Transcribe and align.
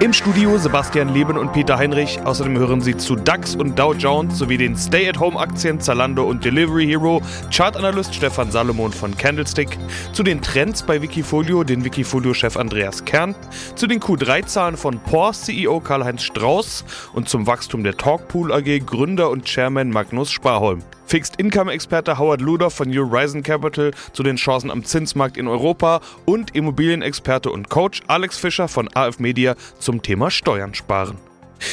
Im 0.00 0.14
Studio 0.14 0.56
Sebastian 0.56 1.12
Leben 1.12 1.36
und 1.36 1.52
Peter 1.52 1.76
Heinrich. 1.76 2.22
Außerdem 2.24 2.56
hören 2.56 2.80
Sie 2.80 2.96
zu 2.96 3.16
DAX 3.16 3.54
und 3.54 3.78
Dow 3.78 3.92
Jones 3.92 4.38
sowie 4.38 4.56
den 4.56 4.74
Stay-at-Home-Aktien 4.74 5.78
Zalando 5.78 6.24
und 6.24 6.42
Delivery 6.42 6.86
Hero, 6.86 7.20
Chartanalyst 7.54 8.14
Stefan 8.14 8.50
Salomon 8.50 8.92
von 8.92 9.14
Candlestick, 9.14 9.76
zu 10.14 10.22
den 10.22 10.40
Trends 10.40 10.82
bei 10.84 11.02
Wikifolio 11.02 11.64
den 11.64 11.84
Wikifolio-Chef 11.84 12.56
Andreas 12.56 13.04
Kern, 13.04 13.34
zu 13.74 13.86
den 13.86 14.00
Q3-Zahlen 14.00 14.78
von 14.78 14.98
POR 15.00 15.34
CEO 15.34 15.80
Karl-Heinz 15.80 16.22
Strauß. 16.22 16.86
Und 17.12 17.28
zum 17.28 17.46
Wachstum 17.46 17.84
der 17.84 17.98
Talkpool 17.98 18.52
AG 18.52 18.78
Gründer 18.86 19.28
und 19.28 19.44
Chairman 19.44 19.90
Magnus 19.90 20.30
Sparholm. 20.30 20.82
Fixed-Income-Experte 21.10 22.18
Howard 22.18 22.40
Luder 22.40 22.70
von 22.70 22.96
Horizon 22.96 23.42
Capital 23.42 23.90
zu 24.12 24.22
den 24.22 24.36
Chancen 24.36 24.70
am 24.70 24.84
Zinsmarkt 24.84 25.36
in 25.36 25.48
Europa. 25.48 26.00
Und 26.24 26.54
Immobilienexperte 26.54 27.50
und 27.50 27.68
Coach 27.68 28.00
Alex 28.06 28.38
Fischer 28.38 28.68
von 28.68 28.88
AF 28.94 29.18
Media 29.18 29.56
zum 29.90 30.02
Thema 30.02 30.30
Steuern 30.30 30.72
sparen. 30.72 31.18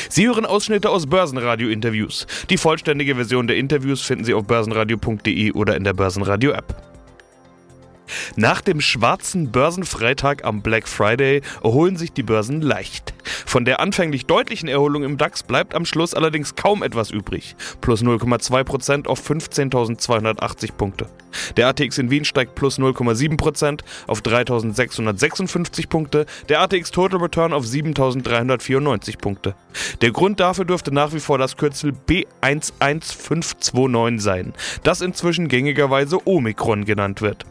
Sie 0.09 0.25
hören 0.25 0.47
Ausschnitte 0.47 0.89
aus 0.89 1.05
Börsenradio-Interviews. 1.05 2.25
Die 2.49 2.57
vollständige 2.57 3.13
Version 3.13 3.45
der 3.45 3.57
Interviews 3.57 4.01
finden 4.01 4.25
Sie 4.25 4.33
auf 4.33 4.47
börsenradio.de 4.47 5.51
oder 5.51 5.77
in 5.77 5.83
der 5.83 5.93
Börsenradio-App. 5.93 6.96
Nach 8.35 8.61
dem 8.61 8.81
schwarzen 8.81 9.51
Börsenfreitag 9.51 10.43
am 10.43 10.61
Black 10.61 10.87
Friday 10.87 11.41
erholen 11.63 11.97
sich 11.97 12.13
die 12.13 12.23
Börsen 12.23 12.61
leicht. 12.61 13.13
Von 13.45 13.65
der 13.65 13.79
anfänglich 13.79 14.25
deutlichen 14.25 14.69
Erholung 14.69 15.03
im 15.03 15.17
DAX 15.17 15.43
bleibt 15.43 15.75
am 15.75 15.85
Schluss 15.85 16.13
allerdings 16.13 16.55
kaum 16.55 16.83
etwas 16.83 17.11
übrig. 17.11 17.55
Plus 17.81 18.03
0,2% 18.03 19.07
auf 19.07 19.29
15.280 19.29 20.73
Punkte. 20.73 21.07
Der 21.55 21.67
ATX 21.67 21.97
in 21.97 22.09
Wien 22.09 22.25
steigt 22.25 22.55
plus 22.55 22.79
0,7% 22.79 23.81
auf 24.07 24.21
3.656 24.21 25.87
Punkte. 25.87 26.25
Der 26.49 26.61
ATX 26.61 26.91
Total 26.91 27.19
Return 27.19 27.53
auf 27.53 27.65
7.394 27.65 29.17
Punkte. 29.17 29.55
Der 30.01 30.11
Grund 30.11 30.39
dafür 30.39 30.65
dürfte 30.65 30.93
nach 30.93 31.13
wie 31.13 31.19
vor 31.19 31.37
das 31.37 31.57
Kürzel 31.57 31.93
B11529 32.07 34.19
sein, 34.19 34.53
das 34.83 35.01
inzwischen 35.01 35.47
gängigerweise 35.47 36.27
Omikron 36.27 36.85
genannt 36.85 37.21
wird. 37.21 37.45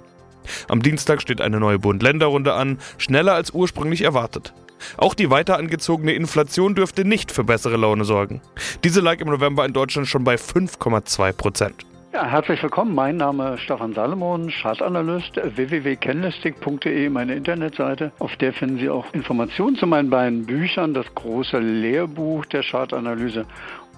Am 0.68 0.82
Dienstag 0.82 1.22
steht 1.22 1.40
eine 1.40 1.60
neue 1.60 1.78
Bund-Länder-Runde 1.78 2.54
an, 2.54 2.78
schneller 2.98 3.34
als 3.34 3.50
ursprünglich 3.50 4.02
erwartet. 4.02 4.52
Auch 4.96 5.14
die 5.14 5.30
weiter 5.30 5.58
angezogene 5.58 6.12
Inflation 6.12 6.74
dürfte 6.74 7.04
nicht 7.04 7.32
für 7.32 7.44
bessere 7.44 7.76
Laune 7.76 8.04
sorgen. 8.04 8.40
Diese 8.84 9.00
lag 9.00 9.20
im 9.20 9.28
November 9.28 9.64
in 9.64 9.72
Deutschland 9.72 10.08
schon 10.08 10.24
bei 10.24 10.34
5,2 10.36 11.32
Prozent. 11.32 11.86
Ja, 12.12 12.24
herzlich 12.24 12.62
willkommen. 12.62 12.94
Mein 12.94 13.18
Name 13.18 13.54
ist 13.54 13.60
Stefan 13.60 13.92
Salomon, 13.92 14.48
Chartanalyst, 14.48 15.36
www.candlestick.de, 15.36 17.10
meine 17.10 17.34
Internetseite. 17.34 18.10
Auf 18.20 18.34
der 18.36 18.54
finden 18.54 18.78
Sie 18.78 18.88
auch 18.88 19.12
Informationen 19.12 19.76
zu 19.76 19.86
meinen 19.86 20.08
beiden 20.08 20.46
Büchern, 20.46 20.94
das 20.94 21.04
große 21.14 21.58
Lehrbuch 21.58 22.46
der 22.46 22.62
Chartanalyse 22.62 23.44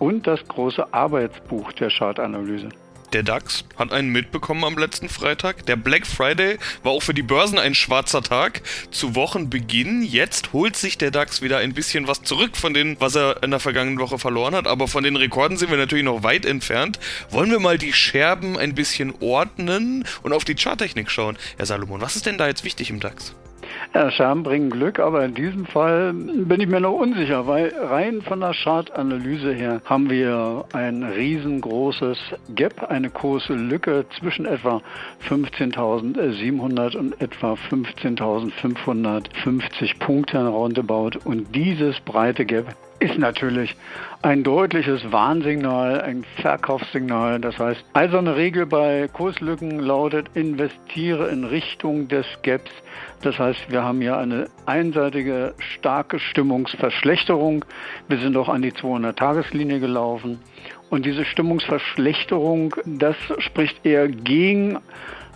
und 0.01 0.27
das 0.27 0.41
große 0.49 0.93
Arbeitsbuch 0.93 1.73
der 1.75 1.91
Chartanalyse. 1.91 2.71
Der 3.15 3.23
DAX 3.23 3.65
hat 3.77 3.91
einen 3.91 4.11
mitbekommen 4.11 4.65
am 4.65 4.77
letzten 4.77 5.09
Freitag. 5.09 5.65
Der 5.65 5.77
Black 5.77 6.07
Friday 6.07 6.59
war 6.83 6.93
auch 6.93 7.03
für 7.03 7.15
die 7.15 7.23
Börsen 7.23 7.59
ein 7.59 7.75
schwarzer 7.75 8.23
Tag. 8.23 8.61
Zu 8.91 9.15
Wochenbeginn. 9.15 10.03
Jetzt 10.03 10.53
holt 10.53 10.77
sich 10.77 10.99
der 10.99 11.11
DAX 11.11 11.41
wieder 11.41 11.57
ein 11.57 11.73
bisschen 11.73 12.07
was 12.07 12.23
zurück 12.23 12.55
von 12.55 12.75
dem, 12.75 12.97
was 13.01 13.15
er 13.15 13.43
in 13.43 13.51
der 13.51 13.61
vergangenen 13.61 13.99
Woche 13.99 14.19
verloren 14.19 14.55
hat. 14.55 14.67
Aber 14.67 14.89
von 14.89 15.05
den 15.05 15.17
Rekorden 15.17 15.57
sind 15.57 15.71
wir 15.71 15.79
natürlich 15.79 16.05
noch 16.05 16.23
weit 16.23 16.45
entfernt. 16.45 17.01
Wollen 17.31 17.51
wir 17.51 17.61
mal 17.61 17.79
die 17.79 17.95
Scherben 17.95 18.59
ein 18.59 18.75
bisschen 18.75 19.15
ordnen 19.21 20.05
und 20.23 20.35
auf 20.35 20.45
die 20.45 20.55
Charttechnik 20.55 21.11
schauen? 21.11 21.39
Herr 21.57 21.65
Salomon, 21.65 22.03
was 22.03 22.15
ist 22.15 22.27
denn 22.27 22.37
da 22.37 22.47
jetzt 22.47 22.65
wichtig 22.65 22.91
im 22.91 23.01
DAX? 23.01 23.35
Ja, 23.95 24.11
Scherben 24.11 24.43
bringen 24.43 24.71
Glück, 24.71 24.99
aber 24.99 25.25
in 25.25 25.35
diesem 25.35 25.67
Fall 25.67 26.13
bin 26.13 26.61
ich 26.61 26.69
mir 26.69 26.81
noch 26.81 26.93
unsicher, 26.93 27.47
weil 27.47 27.73
rein 27.77 28.23
von 28.23 28.41
der 28.41 28.53
Chartanalyse 28.53 29.53
her 29.53 29.81
haben 29.85 30.11
wir 30.11 30.65
ein 30.73 31.03
riesengroßes 31.03 32.19
Gap, 32.55 32.91
eine 32.91 33.11
große 33.11 33.55
Lücke 33.55 34.05
zwischen 34.19 34.47
etwa 34.47 34.81
15.700 35.29 36.97
und 36.97 37.21
etwa 37.21 37.55
15.550 37.55 39.99
Punkten 39.99 40.47
roundabout 40.47 41.19
und 41.25 41.55
dieses 41.55 42.01
breite 42.01 42.45
Gap 42.45 42.77
ist 43.01 43.19
natürlich 43.19 43.77
ein 44.23 44.43
deutliches 44.43 45.13
Warnsignal, 45.13 46.01
ein 46.01 46.25
Verkaufssignal. 46.41 47.41
Das 47.41 47.59
heißt, 47.59 47.85
also 47.93 48.19
eine 48.19 48.35
Regel 48.35 48.67
bei 48.67 49.09
Kurslücken 49.13 49.79
lautet, 49.79 50.31
investiere 50.35 51.29
in 51.29 51.45
Richtung 51.45 52.09
des 52.09 52.27
Gaps. 52.43 52.71
Das 53.23 53.39
heißt, 53.39 53.71
wir 53.71 53.85
haben 53.85 54.01
hier 54.01 54.17
eine 54.17 54.49
einseitige 54.67 55.55
starke 55.59 56.19
Stimmungsverschlechterung. 56.19 57.65
Wir 58.09 58.19
sind 58.19 58.37
auch 58.37 58.49
an 58.49 58.63
die 58.63 58.73
200-Tageslinie 58.73 59.79
gelaufen. 59.79 60.41
Und 60.91 61.05
diese 61.05 61.25
Stimmungsverschlechterung, 61.25 62.75
das 62.85 63.17
spricht 63.39 63.85
eher 63.85 64.09
gegen 64.09 64.79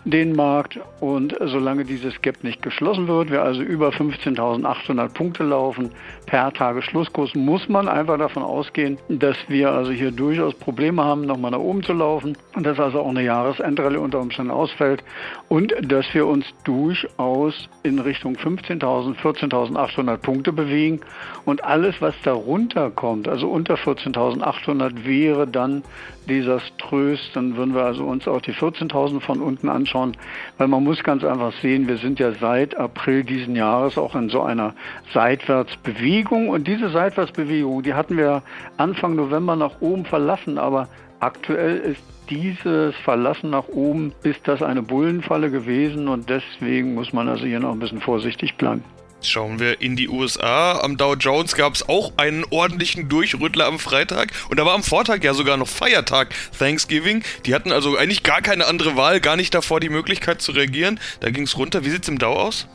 den 0.04 0.34
Markt. 0.34 0.78
Und 1.00 1.36
solange 1.40 1.84
dieses 1.84 2.20
Gap 2.22 2.42
nicht 2.44 2.62
geschlossen 2.62 3.08
wird, 3.08 3.30
wir 3.30 3.42
also 3.42 3.62
über 3.62 3.90
15.800 3.90 5.12
Punkte 5.12 5.44
laufen 5.44 5.90
per 6.26 6.52
Tagesschlusskurs, 6.52 7.34
muss 7.34 7.68
man 7.68 7.88
einfach 7.88 8.18
davon 8.18 8.42
ausgehen, 8.42 8.98
dass 9.08 9.36
wir 9.48 9.70
also 9.72 9.92
hier 9.92 10.10
durchaus 10.10 10.54
Probleme 10.54 11.02
haben, 11.04 11.22
nochmal 11.26 11.50
nach 11.52 11.58
oben 11.58 11.82
zu 11.82 11.92
laufen 11.92 12.36
und 12.54 12.64
dass 12.64 12.78
also 12.78 13.00
auch 13.00 13.08
eine 13.08 13.22
Jahresendrallye 13.22 13.98
unter 13.98 14.20
Umständen 14.20 14.50
ausfällt 14.50 15.02
und 15.48 15.74
dass 15.82 16.06
wir 16.14 16.26
uns 16.26 16.46
durchaus 16.64 17.68
in 17.82 17.98
Richtung 17.98 18.36
15.000, 18.36 19.16
14.800 19.16 20.16
Punkte 20.18 20.52
bewegen. 20.52 21.00
Und 21.44 21.64
alles, 21.64 22.00
was 22.00 22.14
darunter 22.22 22.90
kommt, 22.90 23.28
also 23.28 23.48
unter 23.48 23.74
14.800 23.74 25.04
wäre 25.04 25.46
dann 25.46 25.82
desaströs, 26.28 27.18
dann 27.34 27.56
würden 27.56 27.74
wir 27.74 27.84
also 27.84 28.04
uns 28.04 28.28
auch 28.28 28.40
die 28.40 28.52
14.000 28.52 29.20
von 29.20 29.40
unten 29.40 29.68
anschauen, 29.68 29.91
weil 29.94 30.68
man 30.68 30.84
muss 30.84 31.02
ganz 31.02 31.24
einfach 31.24 31.52
sehen, 31.60 31.88
wir 31.88 31.96
sind 31.96 32.18
ja 32.18 32.32
seit 32.32 32.76
April 32.76 33.24
diesen 33.24 33.56
Jahres 33.56 33.98
auch 33.98 34.14
in 34.14 34.28
so 34.28 34.42
einer 34.42 34.74
Seitwärtsbewegung. 35.12 36.48
Und 36.48 36.66
diese 36.66 36.90
Seitwärtsbewegung, 36.90 37.82
die 37.82 37.94
hatten 37.94 38.16
wir 38.16 38.42
Anfang 38.76 39.16
November 39.16 39.56
nach 39.56 39.80
oben 39.80 40.04
verlassen, 40.04 40.58
aber 40.58 40.88
aktuell 41.20 41.78
ist 41.78 42.02
dieses 42.30 42.94
Verlassen 42.96 43.50
nach 43.50 43.68
oben, 43.68 44.12
ist 44.22 44.46
das 44.48 44.62
eine 44.62 44.82
Bullenfalle 44.82 45.50
gewesen. 45.50 46.08
Und 46.08 46.30
deswegen 46.30 46.94
muss 46.94 47.12
man 47.12 47.28
also 47.28 47.44
hier 47.44 47.60
noch 47.60 47.72
ein 47.72 47.78
bisschen 47.78 48.00
vorsichtig 48.00 48.56
bleiben. 48.56 48.84
Schauen 49.22 49.60
wir 49.60 49.80
in 49.80 49.94
die 49.94 50.08
USA. 50.08 50.80
Am 50.80 50.96
Dow 50.96 51.14
Jones 51.14 51.54
gab 51.54 51.74
es 51.74 51.88
auch 51.88 52.12
einen 52.16 52.44
ordentlichen 52.50 53.08
Durchrüttler 53.08 53.66
am 53.66 53.78
Freitag. 53.78 54.32
Und 54.50 54.58
da 54.58 54.66
war 54.66 54.74
am 54.74 54.82
Vortag 54.82 55.22
ja 55.22 55.32
sogar 55.32 55.56
noch 55.56 55.68
Feiertag, 55.68 56.34
Thanksgiving. 56.58 57.22
Die 57.46 57.54
hatten 57.54 57.70
also 57.70 57.96
eigentlich 57.96 58.24
gar 58.24 58.42
keine 58.42 58.66
andere 58.66 58.96
Wahl, 58.96 59.20
gar 59.20 59.36
nicht 59.36 59.54
davor 59.54 59.78
die 59.78 59.90
Möglichkeit 59.90 60.42
zu 60.42 60.52
reagieren. 60.52 60.98
Da 61.20 61.30
ging 61.30 61.44
es 61.44 61.56
runter. 61.56 61.84
Wie 61.84 61.90
sieht 61.90 62.02
es 62.02 62.08
im 62.08 62.18
Dow 62.18 62.34
aus? 62.34 62.66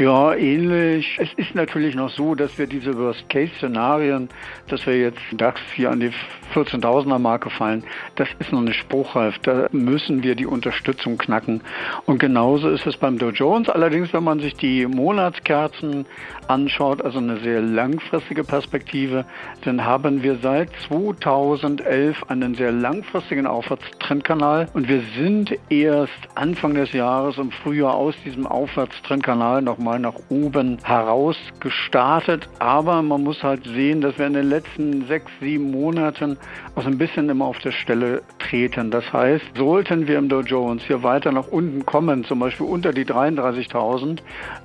Ja, 0.00 0.32
ähnlich. 0.34 1.18
Es 1.20 1.28
ist 1.36 1.54
natürlich 1.54 1.94
noch 1.94 2.08
so, 2.08 2.34
dass 2.34 2.56
wir 2.56 2.66
diese 2.66 2.96
Worst-Case-Szenarien, 2.96 4.30
dass 4.68 4.86
wir 4.86 4.98
jetzt 4.98 5.20
DAX 5.32 5.60
hier 5.74 5.90
an 5.90 6.00
die 6.00 6.10
14.000er 6.54 7.18
Marke 7.18 7.50
fallen, 7.50 7.84
das 8.14 8.26
ist 8.38 8.50
noch 8.50 8.62
nicht 8.62 8.78
spruchreif. 8.78 9.38
Da 9.40 9.66
müssen 9.72 10.22
wir 10.22 10.36
die 10.36 10.46
Unterstützung 10.46 11.18
knacken. 11.18 11.60
Und 12.06 12.18
genauso 12.18 12.70
ist 12.70 12.86
es 12.86 12.96
beim 12.96 13.18
Dow 13.18 13.28
Jones. 13.28 13.68
Allerdings, 13.68 14.10
wenn 14.14 14.24
man 14.24 14.40
sich 14.40 14.54
die 14.54 14.86
Monatskerzen 14.86 16.06
anschaut, 16.50 17.02
also 17.02 17.18
eine 17.18 17.38
sehr 17.38 17.62
langfristige 17.62 18.44
Perspektive, 18.44 19.24
dann 19.64 19.84
haben 19.84 20.22
wir 20.22 20.36
seit 20.42 20.70
2011 20.88 22.24
einen 22.28 22.54
sehr 22.54 22.72
langfristigen 22.72 23.46
Aufwärtstrendkanal 23.46 24.68
und 24.74 24.88
wir 24.88 25.02
sind 25.16 25.56
erst 25.70 26.10
Anfang 26.34 26.74
des 26.74 26.92
Jahres 26.92 27.38
im 27.38 27.52
Frühjahr 27.52 27.94
aus 27.94 28.14
diesem 28.24 28.46
Aufwärtstrendkanal 28.46 29.62
nochmal 29.62 30.00
nach 30.00 30.16
oben 30.28 30.78
heraus 30.82 31.36
gestartet. 31.60 32.48
Aber 32.58 33.00
man 33.02 33.22
muss 33.22 33.42
halt 33.42 33.64
sehen, 33.64 34.00
dass 34.00 34.18
wir 34.18 34.26
in 34.26 34.34
den 34.34 34.48
letzten 34.48 35.06
sechs, 35.06 35.30
sieben 35.40 35.70
Monaten 35.70 36.36
auch 36.74 36.82
so 36.82 36.88
ein 36.88 36.98
bisschen 36.98 37.28
immer 37.28 37.44
auf 37.44 37.58
der 37.58 37.72
Stelle 37.72 38.22
treten. 38.38 38.90
Das 38.90 39.12
heißt, 39.12 39.44
sollten 39.56 40.08
wir 40.08 40.18
im 40.18 40.28
Dow 40.28 40.40
Jones 40.40 40.82
hier 40.84 41.02
weiter 41.02 41.30
nach 41.30 41.48
unten 41.48 41.86
kommen, 41.86 42.24
zum 42.24 42.40
Beispiel 42.40 42.66
unter 42.66 42.92
die 42.92 43.04
33.000, 43.04 44.18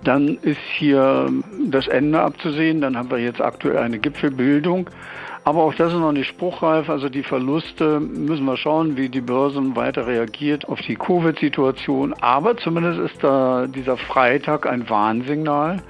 dann 0.04 0.38
ist 0.42 0.62
hier 0.78 1.30
das 1.76 1.88
Ende 1.88 2.20
abzusehen. 2.20 2.82
Dann 2.82 2.98
haben 2.98 3.12
wir 3.12 3.20
jetzt 3.20 3.42
aktuell 3.42 3.78
eine 3.78 4.00
Gipfelbildung. 4.00 4.90
Aber 5.44 5.62
auch 5.64 5.76
das 5.76 5.94
ist 5.94 6.00
noch 6.00 6.12
nicht 6.12 6.28
spruchreif. 6.28 6.90
Also 6.90 7.08
die 7.08 7.22
Verluste 7.22 8.00
müssen 8.00 8.46
wir 8.46 8.58
schauen, 8.58 8.98
wie 8.98 9.10
die 9.10 9.22
Börsen 9.22 9.76
weiter 9.76 10.08
reagiert 10.08 10.68
auf 10.68 10.82
die 10.82 10.96
Covid-Situation. 10.96 12.16
Aber 12.20 12.58
zumindest 12.58 13.00
ist 13.00 13.24
da 13.24 13.68
dieser 13.68 13.98
Freitag 13.98 14.66
ein 14.66 14.90
Warnsignal. 14.90 15.84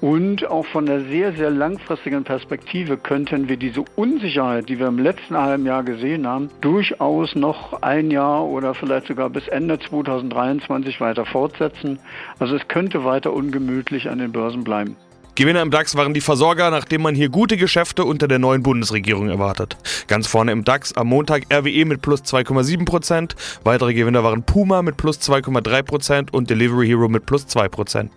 Und 0.00 0.46
auch 0.50 0.66
von 0.66 0.86
der 0.86 1.00
sehr, 1.00 1.32
sehr 1.32 1.50
langfristigen 1.50 2.24
Perspektive 2.24 2.98
könnten 2.98 3.48
wir 3.48 3.56
diese 3.56 3.84
Unsicherheit, 3.96 4.68
die 4.68 4.78
wir 4.78 4.88
im 4.88 4.98
letzten 4.98 5.36
halben 5.36 5.64
Jahr 5.64 5.82
gesehen 5.82 6.26
haben, 6.26 6.50
durchaus 6.60 7.34
noch 7.34 7.82
ein 7.82 8.10
Jahr 8.10 8.44
oder 8.44 8.74
vielleicht 8.74 9.06
sogar 9.06 9.30
bis 9.30 9.48
Ende 9.48 9.78
2023 9.78 11.00
weiter 11.00 11.24
fortsetzen. 11.24 11.98
Also 12.38 12.56
es 12.56 12.68
könnte 12.68 13.04
weiter 13.04 13.32
ungemütlich 13.32 14.10
an 14.10 14.18
den 14.18 14.32
Börsen 14.32 14.62
bleiben. 14.62 14.96
Gewinner 15.36 15.62
im 15.62 15.72
DAX 15.72 15.96
waren 15.96 16.14
die 16.14 16.20
Versorger, 16.20 16.70
nachdem 16.70 17.02
man 17.02 17.16
hier 17.16 17.28
gute 17.28 17.56
Geschäfte 17.56 18.04
unter 18.04 18.28
der 18.28 18.38
neuen 18.38 18.62
Bundesregierung 18.62 19.28
erwartet. 19.28 19.76
Ganz 20.06 20.28
vorne 20.28 20.52
im 20.52 20.62
DAX 20.62 20.92
am 20.92 21.08
Montag 21.08 21.52
RWE 21.52 21.84
mit 21.86 22.02
plus 22.02 22.22
2,7%, 22.22 23.32
weitere 23.64 23.94
Gewinner 23.94 24.22
waren 24.22 24.44
Puma 24.44 24.82
mit 24.82 24.96
plus 24.96 25.18
2,3% 25.18 26.30
und 26.30 26.50
Delivery 26.50 26.86
Hero 26.86 27.08
mit 27.08 27.26
plus 27.26 27.46
2%. 27.46 28.08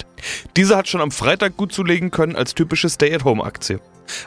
Diese 0.55 0.77
hat 0.77 0.87
schon 0.87 1.01
am 1.01 1.09
Freitag 1.09 1.57
gut 1.57 1.73
zulegen 1.73 2.11
können 2.11 2.35
als 2.35 2.53
typische 2.53 2.87
Stay-at-Home-Aktie. 2.87 3.79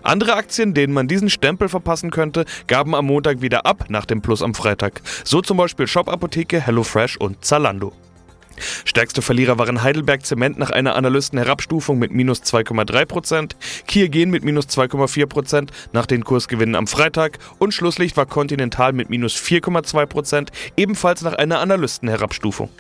Andere 0.03 0.35
Aktien, 0.35 0.75
denen 0.75 0.93
man 0.93 1.07
diesen 1.07 1.31
Stempel 1.31 1.69
verpassen 1.69 2.11
könnte, 2.11 2.45
gaben 2.67 2.97
am 2.97 3.07
Montag 3.07 3.41
wieder 3.41 3.67
ab 3.67 3.85
nach 3.89 4.05
dem 4.05 4.21
Plus 4.21 4.43
am 4.43 4.55
Freitag. 4.55 5.01
So 5.23 5.41
zum 5.43 5.59
Beispiel 5.59 5.87
Shop 5.87 6.09
Apotheke, 6.09 6.61
HelloFresh 6.61 7.19
und 7.19 7.45
Zalando. 7.45 7.93
Stärkste 8.85 9.23
Verlierer 9.23 9.59
waren 9.59 9.83
Heidelberg 9.83 10.25
Zement 10.25 10.59
nach 10.59 10.71
einer 10.71 10.97
Analystenherabstufung 10.97 11.99
mit 11.99 12.13
minus 12.13 12.43
2,3%, 12.43 13.53
Kier 13.87 14.09
Gen 14.09 14.31
mit 14.31 14.45
minus 14.45 14.67
2,4% 14.67 15.69
nach 15.93 16.07
den 16.07 16.25
Kursgewinnen 16.25 16.75
am 16.75 16.87
Freitag 16.87 17.39
und 17.59 17.75
Schlusslicht 17.75 18.17
war 18.17 18.27
Continental 18.27 18.93
mit 18.93 19.11
minus 19.11 19.37
4,2%, 19.37 20.49
ebenfalls 20.77 21.23
nach 21.23 21.35
einer 21.35 21.61
Analystenherabstufung. 21.61 22.71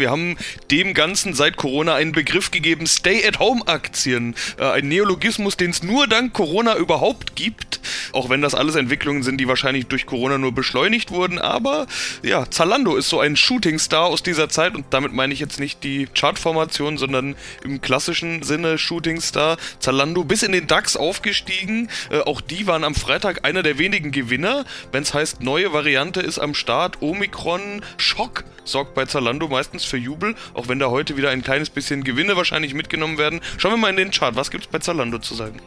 Wir 0.00 0.10
haben 0.10 0.36
dem 0.70 0.94
Ganzen 0.94 1.34
seit 1.34 1.56
Corona 1.56 1.94
einen 1.94 2.12
Begriff 2.12 2.50
gegeben, 2.50 2.86
Stay-at-Home-Aktien. 2.86 4.34
Äh, 4.58 4.64
ein 4.64 4.88
Neologismus, 4.88 5.56
den 5.58 5.70
es 5.70 5.82
nur 5.82 6.06
dank 6.06 6.32
Corona 6.32 6.76
überhaupt 6.76 7.36
gibt. 7.36 7.80
Auch 8.12 8.30
wenn 8.30 8.40
das 8.40 8.54
alles 8.54 8.74
Entwicklungen 8.74 9.22
sind, 9.22 9.38
die 9.38 9.46
wahrscheinlich 9.46 9.86
durch 9.86 10.06
Corona 10.06 10.38
nur 10.38 10.52
beschleunigt 10.52 11.10
wurden. 11.10 11.38
Aber 11.38 11.86
ja, 12.22 12.50
Zalando 12.50 12.96
ist 12.96 13.10
so 13.10 13.20
ein 13.20 13.36
Shooting-Star 13.36 14.06
aus 14.06 14.22
dieser 14.22 14.48
Zeit. 14.48 14.74
Und 14.74 14.86
damit 14.90 15.12
meine 15.12 15.34
ich 15.34 15.40
jetzt 15.40 15.60
nicht 15.60 15.84
die 15.84 16.06
Chartformation, 16.06 16.96
sondern 16.96 17.36
im 17.62 17.82
klassischen 17.82 18.42
Sinne 18.42 18.78
Shooting-Star. 18.78 19.58
Zalando 19.80 20.24
bis 20.24 20.42
in 20.42 20.52
den 20.52 20.66
DAX 20.66 20.96
aufgestiegen. 20.96 21.90
Äh, 22.10 22.20
auch 22.20 22.40
die 22.40 22.66
waren 22.66 22.84
am 22.84 22.94
Freitag 22.94 23.44
einer 23.44 23.62
der 23.62 23.78
wenigen 23.78 24.12
Gewinner. 24.12 24.64
Wenn 24.92 25.02
es 25.02 25.12
heißt, 25.12 25.42
neue 25.42 25.74
Variante 25.74 26.20
ist 26.20 26.38
am 26.38 26.54
Start. 26.54 27.02
Omikron, 27.02 27.82
Schock 27.98 28.44
sorgt 28.70 28.94
bei 28.94 29.04
Zalando 29.04 29.48
meistens 29.48 29.84
für 29.84 29.96
Jubel, 29.96 30.34
auch 30.54 30.68
wenn 30.68 30.78
da 30.78 30.90
heute 30.90 31.16
wieder 31.16 31.30
ein 31.30 31.42
kleines 31.42 31.70
bisschen 31.70 32.04
Gewinne 32.04 32.36
wahrscheinlich 32.36 32.74
mitgenommen 32.74 33.18
werden. 33.18 33.40
Schauen 33.58 33.72
wir 33.72 33.78
mal 33.78 33.90
in 33.90 33.96
den 33.96 34.10
Chart. 34.10 34.36
Was 34.36 34.50
gibt 34.50 34.64
es 34.64 34.70
bei 34.70 34.78
Zalando 34.78 35.18
zu 35.18 35.34
sagen? 35.34 35.60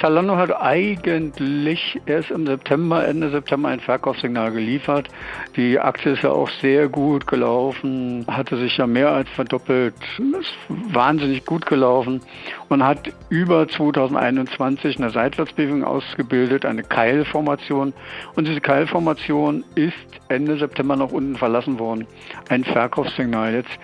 Zalando 0.00 0.36
hat 0.36 0.52
eigentlich 0.54 2.00
erst 2.06 2.30
im 2.30 2.46
September, 2.46 3.06
Ende 3.06 3.30
September 3.30 3.68
ein 3.68 3.80
Verkaufssignal 3.80 4.52
geliefert. 4.52 5.08
Die 5.56 5.78
Aktie 5.78 6.12
ist 6.12 6.22
ja 6.22 6.30
auch 6.30 6.50
sehr 6.60 6.88
gut 6.88 7.26
gelaufen, 7.26 8.24
hatte 8.28 8.56
sich 8.56 8.76
ja 8.76 8.86
mehr 8.86 9.10
als 9.10 9.28
verdoppelt, 9.30 9.94
ist 10.40 10.54
wahnsinnig 10.68 11.44
gut 11.44 11.66
gelaufen 11.66 12.20
und 12.68 12.84
hat 12.84 13.12
über 13.28 13.66
2021 13.66 14.98
eine 14.98 15.10
Seitwärtsbewegung 15.10 15.84
ausgebildet, 15.84 16.64
eine 16.64 16.82
Keilformation. 16.82 17.92
Und 18.36 18.46
diese 18.46 18.60
Keilformation 18.60 19.64
ist 19.74 19.94
Ende 20.28 20.58
September 20.58 20.96
nach 20.96 21.10
unten 21.10 21.36
verlassen 21.36 21.78
worden. 21.78 22.06
Ein 22.48 22.64
Verkaufssignal. 22.64 23.54
Jetzt 23.54 23.78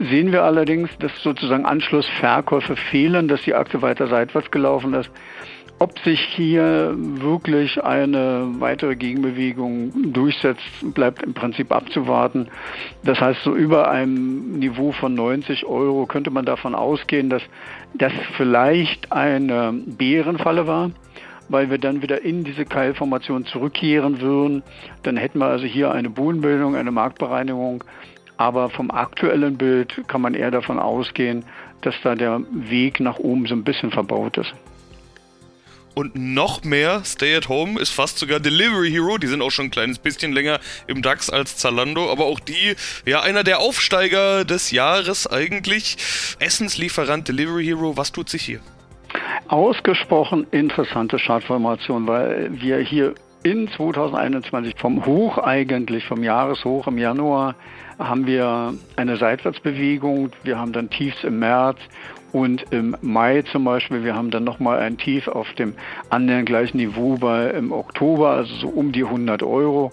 sehen 0.00 0.32
wir 0.32 0.42
allerdings, 0.42 0.90
dass 0.98 1.12
sozusagen 1.22 1.64
Anschlussverkäufe 1.64 2.76
fehlen, 2.76 3.28
dass 3.28 3.42
die 3.42 3.54
Aktie 3.54 3.82
weiter 3.82 4.08
seitwärts 4.08 4.50
gelaufen 4.50 4.94
ist. 4.94 5.10
Ob 5.80 5.96
sich 6.00 6.20
hier 6.20 6.92
wirklich 6.96 7.84
eine 7.84 8.48
weitere 8.58 8.96
Gegenbewegung 8.96 10.12
durchsetzt, 10.12 10.64
bleibt 10.82 11.22
im 11.22 11.34
Prinzip 11.34 11.70
abzuwarten. 11.70 12.48
Das 13.04 13.20
heißt, 13.20 13.44
so 13.44 13.54
über 13.54 13.88
einem 13.88 14.58
Niveau 14.58 14.90
von 14.90 15.14
90 15.14 15.66
Euro 15.66 16.06
könnte 16.06 16.30
man 16.30 16.44
davon 16.44 16.74
ausgehen, 16.74 17.30
dass 17.30 17.42
das 17.94 18.12
vielleicht 18.36 19.12
eine 19.12 19.72
Bärenfalle 19.86 20.66
war 20.66 20.90
weil 21.48 21.70
wir 21.70 21.78
dann 21.78 22.02
wieder 22.02 22.22
in 22.22 22.44
diese 22.44 22.64
Keilformation 22.64 23.46
zurückkehren 23.46 24.20
würden. 24.20 24.62
Dann 25.02 25.16
hätten 25.16 25.38
wir 25.38 25.46
also 25.46 25.66
hier 25.66 25.92
eine 25.92 26.10
Bodenbildung, 26.10 26.76
eine 26.76 26.90
Marktbereinigung. 26.90 27.84
Aber 28.36 28.70
vom 28.70 28.90
aktuellen 28.90 29.58
Bild 29.58 30.02
kann 30.06 30.20
man 30.20 30.34
eher 30.34 30.50
davon 30.50 30.78
ausgehen, 30.78 31.44
dass 31.80 31.94
da 32.02 32.14
der 32.14 32.40
Weg 32.52 33.00
nach 33.00 33.18
oben 33.18 33.46
so 33.46 33.54
ein 33.54 33.64
bisschen 33.64 33.90
verbaut 33.90 34.36
ist 34.38 34.54
und 35.98 36.14
noch 36.14 36.62
mehr 36.62 37.02
Stay 37.04 37.34
at 37.34 37.48
Home 37.48 37.80
ist 37.80 37.90
fast 37.90 38.18
sogar 38.18 38.38
Delivery 38.38 38.88
Hero. 38.88 39.18
Die 39.18 39.26
sind 39.26 39.42
auch 39.42 39.50
schon 39.50 39.66
ein 39.66 39.70
kleines 39.72 39.98
bisschen 39.98 40.32
länger 40.32 40.60
im 40.86 41.02
DAX 41.02 41.28
als 41.28 41.56
Zalando, 41.56 42.10
aber 42.10 42.26
auch 42.26 42.38
die, 42.38 42.76
ja, 43.04 43.22
einer 43.22 43.42
der 43.42 43.58
Aufsteiger 43.58 44.44
des 44.44 44.70
Jahres 44.70 45.26
eigentlich. 45.26 45.96
Essenslieferant 46.38 47.26
Delivery 47.26 47.64
Hero, 47.64 47.96
was 47.96 48.12
tut 48.12 48.28
sich 48.28 48.42
hier? 48.42 48.60
Ausgesprochen 49.48 50.46
interessante 50.50 51.16
Chartformation, 51.16 52.06
weil 52.06 52.50
wir 52.52 52.80
hier 52.80 53.14
in 53.42 53.66
2021 53.66 54.74
vom 54.76 55.06
Hoch 55.06 55.38
eigentlich, 55.38 56.04
vom 56.04 56.22
Jahreshoch 56.22 56.86
im 56.86 56.98
Januar, 56.98 57.54
haben 57.98 58.26
wir 58.26 58.74
eine 58.96 59.16
Seitwärtsbewegung. 59.16 60.32
Wir 60.42 60.58
haben 60.58 60.72
dann 60.74 60.90
Tiefs 60.90 61.24
im 61.24 61.38
März 61.38 61.78
und 62.32 62.66
im 62.72 62.94
Mai 63.00 63.40
zum 63.40 63.64
Beispiel, 63.64 64.04
wir 64.04 64.14
haben 64.14 64.30
dann 64.30 64.44
nochmal 64.44 64.80
ein 64.80 64.98
Tief 64.98 65.28
auf 65.28 65.50
dem 65.54 65.72
annähernd 66.10 66.44
gleichen 66.44 66.76
Niveau 66.76 67.16
bei 67.16 67.48
im 67.48 67.72
Oktober, 67.72 68.32
also 68.32 68.54
so 68.54 68.68
um 68.68 68.92
die 68.92 69.04
100 69.04 69.42
Euro. 69.42 69.92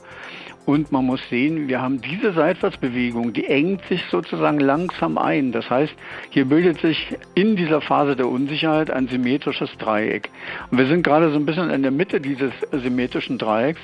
Und 0.66 0.92
man 0.92 1.06
muss 1.06 1.22
sehen, 1.30 1.68
wir 1.68 1.80
haben 1.82 2.02
diese 2.02 2.34
Seitwärtsbewegung, 2.34 3.34
die 3.34 3.46
engt 3.46 3.86
sich 3.86 4.04
sozusagen 4.10 4.60
langsam 4.60 5.18
ein. 5.20 5.52
Das 5.52 5.70
heißt, 5.70 5.94
hier 6.32 6.46
bildet 6.46 6.80
sich 6.82 7.16
in 7.36 7.56
dieser 7.56 7.82
Phase 7.82 8.16
der 8.16 8.28
Unsicherheit 8.28 8.90
ein 8.90 9.08
symmetrisches 9.08 9.70
Dreieck. 9.78 10.32
Und 10.72 10.80
wir 10.80 10.88
sind 10.88 11.04
gerade 11.04 11.30
so 11.30 11.36
ein 11.36 11.46
bisschen 11.46 11.70
in 11.70 11.84
der 11.84 11.92
Mitte 11.92 12.20
dieses 12.20 12.52
symmetrischen 12.72 13.38
Dreiecks. 13.38 13.82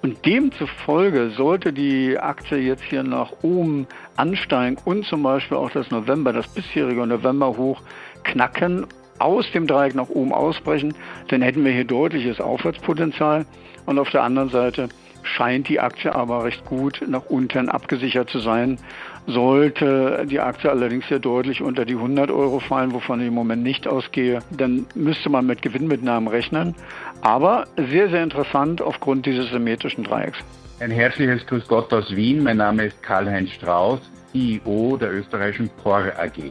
Und 0.00 0.24
demzufolge 0.24 1.30
sollte 1.36 1.72
die 1.72 2.18
Aktie 2.18 2.58
jetzt 2.58 2.82
hier 2.84 3.02
nach 3.02 3.30
oben 3.42 3.86
ansteigen 4.16 4.78
und 4.84 5.04
zum 5.04 5.22
Beispiel 5.22 5.58
auch 5.58 5.70
das 5.70 5.90
November, 5.90 6.32
das 6.32 6.48
bisherige 6.48 7.06
November 7.06 7.56
hoch 7.58 7.82
knacken, 8.24 8.86
aus 9.18 9.50
dem 9.52 9.66
Dreieck 9.66 9.94
nach 9.94 10.08
oben 10.08 10.32
ausbrechen, 10.32 10.94
dann 11.28 11.42
hätten 11.42 11.64
wir 11.64 11.72
hier 11.72 11.84
deutliches 11.84 12.40
Aufwärtspotenzial. 12.40 13.46
Und 13.84 13.98
auf 13.98 14.10
der 14.10 14.22
anderen 14.22 14.48
Seite 14.48 14.88
scheint 15.22 15.68
die 15.68 15.80
Aktie 15.80 16.14
aber 16.14 16.44
recht 16.44 16.64
gut 16.64 17.02
nach 17.06 17.26
unten 17.28 17.68
abgesichert 17.68 18.30
zu 18.30 18.38
sein. 18.38 18.78
Sollte 19.26 20.26
die 20.28 20.40
Aktie 20.40 20.70
allerdings 20.70 21.08
sehr 21.08 21.20
deutlich 21.20 21.62
unter 21.62 21.84
die 21.84 21.94
100 21.94 22.30
Euro 22.30 22.58
fallen, 22.58 22.92
wovon 22.92 23.20
ich 23.20 23.28
im 23.28 23.34
Moment 23.34 23.62
nicht 23.62 23.86
ausgehe, 23.86 24.40
dann 24.50 24.86
müsste 24.94 25.30
man 25.30 25.46
mit 25.46 25.62
Gewinnmitnahmen 25.62 26.28
rechnen. 26.28 26.74
Aber 27.20 27.64
sehr, 27.76 28.10
sehr 28.10 28.22
interessant 28.22 28.82
aufgrund 28.82 29.26
dieses 29.26 29.50
symmetrischen 29.50 30.04
Dreiecks. 30.04 30.38
Ein 30.80 30.90
herzliches 30.90 31.46
Grüß 31.46 31.68
Gott 31.68 31.92
aus 31.92 32.14
Wien. 32.16 32.42
Mein 32.42 32.56
Name 32.56 32.86
ist 32.86 33.00
Karl-Heinz 33.02 33.50
Strauß, 33.52 34.00
CEO 34.32 34.96
der 34.96 35.12
österreichischen 35.12 35.70
POR 35.82 36.12
AG. 36.18 36.50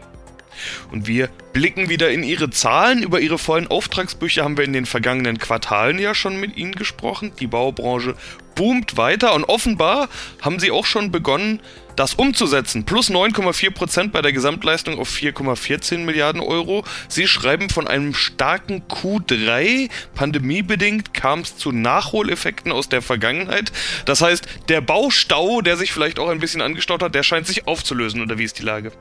Und 0.92 1.08
wir 1.08 1.30
blicken 1.54 1.90
wieder 1.90 2.10
in 2.12 2.24
Ihre 2.24 2.50
Zahlen. 2.50 3.04
Über 3.04 3.20
Ihre 3.20 3.38
vollen 3.38 3.68
Auftragsbücher 3.68 4.44
haben 4.44 4.58
wir 4.58 4.66
in 4.66 4.74
den 4.74 4.86
vergangenen 4.86 5.38
Quartalen 5.38 6.00
ja 6.00 6.16
schon 6.16 6.40
mit 6.40 6.58
Ihnen 6.58 6.74
gesprochen. 6.74 7.32
Die 7.40 7.48
Baubranche 7.48 8.16
boomt 8.56 8.98
weiter 8.98 9.34
und 9.34 9.46
offenbar 9.46 10.10
haben 10.42 10.60
Sie 10.60 10.72
auch 10.72 10.86
schon 10.86 11.12
begonnen, 11.12 11.62
das 11.96 12.14
umzusetzen. 12.14 12.86
Plus 12.86 13.10
9,4% 13.10 14.12
bei 14.12 14.22
der 14.22 14.34
Gesamtleistung 14.34 15.00
auf 15.00 15.10
4,14 15.10 16.00
Milliarden 16.00 16.42
Euro. 16.42 16.84
Sie 17.08 17.28
schreiben 17.28 17.70
von 17.70 17.88
einem 17.88 18.14
starken 18.14 18.84
Q3. 18.88 19.90
Pandemiebedingt 20.16 21.14
kam 21.14 21.42
es 21.42 21.58
zu 21.58 21.72
Nachholeffekten 21.72 22.72
aus 22.72 22.90
der 22.90 23.02
Vergangenheit. 23.02 23.72
Das 24.06 24.22
heißt, 24.22 24.48
der 24.70 24.82
Baustau, 24.82 25.62
der 25.62 25.78
sich 25.78 25.92
vielleicht 25.92 26.20
auch 26.20 26.30
ein 26.30 26.40
bisschen 26.40 26.62
angestaut 26.62 27.04
hat, 27.04 27.16
der 27.16 27.24
scheint 27.24 27.48
sich 27.48 27.68
aufzulösen. 27.68 28.22
Oder 28.22 28.38
wie 28.38 28.46
ist 28.46 28.60
die 28.60 28.64
Lage? 28.64 28.92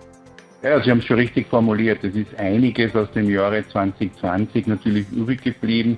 Ja, 0.62 0.79
Sie 0.83 0.90
haben 0.90 0.99
es 0.99 1.07
schon 1.07 1.17
richtig 1.17 1.47
formuliert. 1.47 2.05
Es 2.05 2.14
ist 2.14 2.38
einiges 2.38 2.95
aus 2.95 3.11
dem 3.12 3.31
Jahre 3.31 3.67
2020 3.67 4.67
natürlich 4.67 5.11
übrig 5.11 5.43
geblieben. 5.43 5.97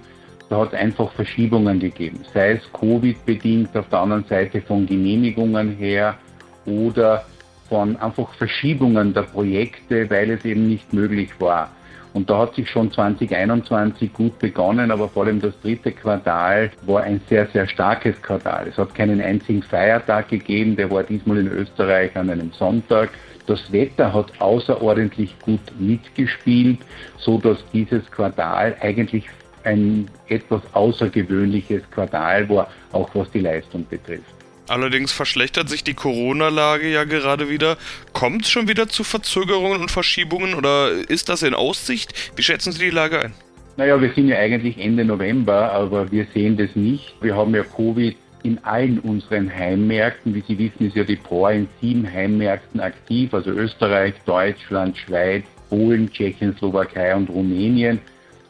Da 0.48 0.58
hat 0.58 0.72
es 0.72 0.78
einfach 0.78 1.10
Verschiebungen 1.12 1.80
gegeben, 1.80 2.20
sei 2.32 2.52
es 2.52 2.72
Covid-bedingt, 2.72 3.76
auf 3.76 3.88
der 3.88 3.98
anderen 4.00 4.24
Seite 4.24 4.60
von 4.60 4.86
Genehmigungen 4.86 5.76
her 5.76 6.16
oder 6.64 7.24
von 7.68 7.96
einfach 7.96 8.32
Verschiebungen 8.34 9.12
der 9.14 9.22
Projekte, 9.22 10.08
weil 10.10 10.30
es 10.30 10.44
eben 10.44 10.68
nicht 10.68 10.92
möglich 10.92 11.30
war. 11.40 11.70
Und 12.12 12.28
da 12.28 12.38
hat 12.40 12.54
sich 12.54 12.68
schon 12.68 12.92
2021 12.92 14.12
gut 14.12 14.38
begonnen, 14.38 14.90
aber 14.90 15.08
vor 15.08 15.24
allem 15.24 15.40
das 15.40 15.58
dritte 15.62 15.92
Quartal 15.92 16.70
war 16.82 17.02
ein 17.02 17.20
sehr, 17.28 17.46
sehr 17.46 17.66
starkes 17.66 18.20
Quartal. 18.20 18.68
Es 18.68 18.76
hat 18.76 18.94
keinen 18.94 19.20
einzigen 19.20 19.62
Feiertag 19.62 20.28
gegeben, 20.28 20.76
der 20.76 20.90
war 20.90 21.02
diesmal 21.02 21.38
in 21.38 21.48
Österreich 21.48 22.14
an 22.16 22.28
einem 22.30 22.52
Sonntag. 22.52 23.10
Das 23.46 23.72
Wetter 23.72 24.12
hat 24.12 24.40
außerordentlich 24.40 25.34
gut 25.40 25.60
mitgespielt, 25.78 26.78
so 27.18 27.38
dass 27.38 27.58
dieses 27.72 28.08
Quartal 28.10 28.76
eigentlich 28.80 29.24
ein 29.64 30.08
etwas 30.28 30.62
außergewöhnliches 30.72 31.82
Quartal 31.90 32.48
war, 32.48 32.70
auch 32.92 33.10
was 33.14 33.30
die 33.30 33.40
Leistung 33.40 33.86
betrifft. 33.88 34.24
Allerdings 34.68 35.12
verschlechtert 35.12 35.68
sich 35.68 35.84
die 35.84 35.94
Corona-Lage 35.94 36.88
ja 36.88 37.04
gerade 37.04 37.48
wieder. 37.48 37.76
Kommt 38.12 38.42
es 38.42 38.50
schon 38.50 38.68
wieder 38.68 38.88
zu 38.88 39.04
Verzögerungen 39.04 39.80
und 39.80 39.90
Verschiebungen 39.90 40.54
oder 40.54 40.90
ist 41.08 41.28
das 41.28 41.42
in 41.42 41.54
Aussicht? 41.54 42.32
Wie 42.36 42.42
schätzen 42.42 42.72
Sie 42.72 42.78
die 42.78 42.90
Lage 42.90 43.20
ein? 43.20 43.32
Naja, 43.76 44.00
wir 44.00 44.12
sind 44.12 44.28
ja 44.28 44.36
eigentlich 44.36 44.78
Ende 44.78 45.04
November, 45.04 45.72
aber 45.72 46.10
wir 46.12 46.26
sehen 46.32 46.56
das 46.56 46.74
nicht. 46.74 47.14
Wir 47.20 47.34
haben 47.34 47.54
ja 47.54 47.64
Covid 47.64 48.16
in 48.42 48.62
allen 48.64 48.98
unseren 49.00 49.52
Heimmärkten. 49.54 50.34
Wie 50.34 50.42
Sie 50.46 50.58
wissen, 50.58 50.86
ist 50.86 50.96
ja 50.96 51.04
die 51.04 51.16
POR 51.16 51.52
in 51.52 51.68
sieben 51.80 52.10
Heimmärkten 52.10 52.80
aktiv, 52.80 53.32
also 53.34 53.50
Österreich, 53.50 54.14
Deutschland, 54.26 54.96
Schweiz, 54.96 55.44
Polen, 55.68 56.10
Tschechien, 56.10 56.56
Slowakei 56.58 57.14
und 57.14 57.30
Rumänien. 57.30 58.00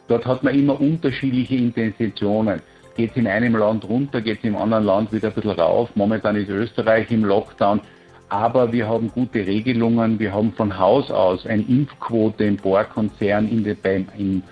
Dort 0.07 0.25
hat 0.25 0.43
man 0.43 0.53
immer 0.57 0.79
unterschiedliche 0.79 1.55
Intentionen 1.55 2.61
geht 2.95 3.11
es 3.11 3.17
in 3.17 3.27
einem 3.27 3.55
Land 3.55 3.87
runter, 3.87 4.21
geht 4.21 4.39
es 4.39 4.43
im 4.43 4.55
anderen 4.55 4.85
Land 4.85 5.11
wieder 5.11 5.29
ein 5.29 5.33
bisschen 5.33 5.51
rauf. 5.51 5.89
Momentan 5.95 6.35
ist 6.35 6.49
Österreich 6.49 7.09
im 7.11 7.25
Lockdown. 7.25 7.81
Aber 8.29 8.71
wir 8.71 8.87
haben 8.87 9.11
gute 9.11 9.45
Regelungen. 9.45 10.19
Wir 10.19 10.33
haben 10.33 10.53
von 10.53 10.77
Haus 10.77 11.11
aus 11.11 11.45
eine 11.45 11.63
Impfquote 11.63 12.43
im 12.45 12.57
Bohrkonzern 12.57 13.47
in 13.47 13.63
de, 13.63 13.75
bei, 13.75 14.05
in, 14.17 14.43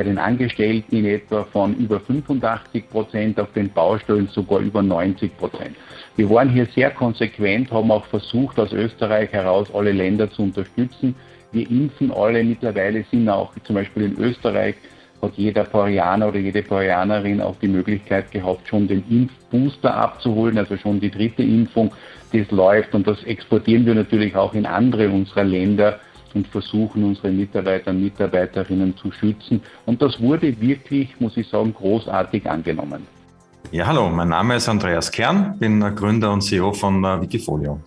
bei 0.00 0.04
den 0.04 0.16
Angestellten 0.16 0.96
in 0.96 1.04
etwa 1.04 1.44
von 1.52 1.74
über 1.74 2.00
85 2.00 2.88
Prozent, 2.88 3.38
auf 3.38 3.52
den 3.52 3.70
Baustellen 3.70 4.28
sogar 4.28 4.60
über 4.60 4.80
90 4.80 5.36
Prozent. 5.36 5.76
Wir 6.16 6.30
waren 6.30 6.48
hier 6.48 6.64
sehr 6.74 6.90
konsequent, 6.90 7.70
haben 7.70 7.90
auch 7.90 8.06
versucht, 8.06 8.58
aus 8.58 8.72
Österreich 8.72 9.30
heraus 9.30 9.68
alle 9.74 9.92
Länder 9.92 10.30
zu 10.30 10.44
unterstützen. 10.44 11.14
Wir 11.52 11.70
impfen 11.70 12.10
alle. 12.12 12.42
Mittlerweile 12.42 13.04
sind 13.10 13.28
auch 13.28 13.52
zum 13.64 13.74
Beispiel 13.74 14.04
in 14.04 14.18
Österreich 14.18 14.76
hat 15.20 15.32
jeder 15.36 15.64
Parianer 15.64 16.28
oder 16.28 16.38
jede 16.38 16.62
Parianerin 16.62 17.42
auch 17.42 17.56
die 17.60 17.68
Möglichkeit 17.68 18.30
gehabt, 18.30 18.66
schon 18.68 18.88
den 18.88 19.04
Impfbooster 19.10 19.94
abzuholen, 19.94 20.56
also 20.56 20.78
schon 20.78 20.98
die 20.98 21.10
dritte 21.10 21.42
Impfung. 21.42 21.92
Das 22.32 22.50
läuft 22.50 22.94
und 22.94 23.06
das 23.06 23.22
exportieren 23.24 23.84
wir 23.84 23.94
natürlich 23.94 24.34
auch 24.34 24.54
in 24.54 24.64
andere 24.64 25.10
unserer 25.10 25.44
Länder 25.44 26.00
und 26.34 26.46
versuchen 26.48 27.04
unsere 27.04 27.30
Mitarbeiter 27.30 27.90
und 27.90 28.02
Mitarbeiterinnen 28.02 28.96
zu 28.96 29.10
schützen. 29.12 29.60
Und 29.86 30.00
das 30.02 30.20
wurde 30.20 30.60
wirklich, 30.60 31.18
muss 31.20 31.36
ich 31.36 31.48
sagen, 31.48 31.74
großartig 31.74 32.48
angenommen. 32.48 33.06
Ja, 33.72 33.86
hallo, 33.86 34.08
mein 34.08 34.28
Name 34.28 34.56
ist 34.56 34.68
Andreas 34.68 35.12
Kern, 35.12 35.58
bin 35.58 35.80
Gründer 35.94 36.32
und 36.32 36.40
CEO 36.40 36.72
von 36.72 37.04
äh, 37.04 37.20
Wikifolio. 37.20 37.78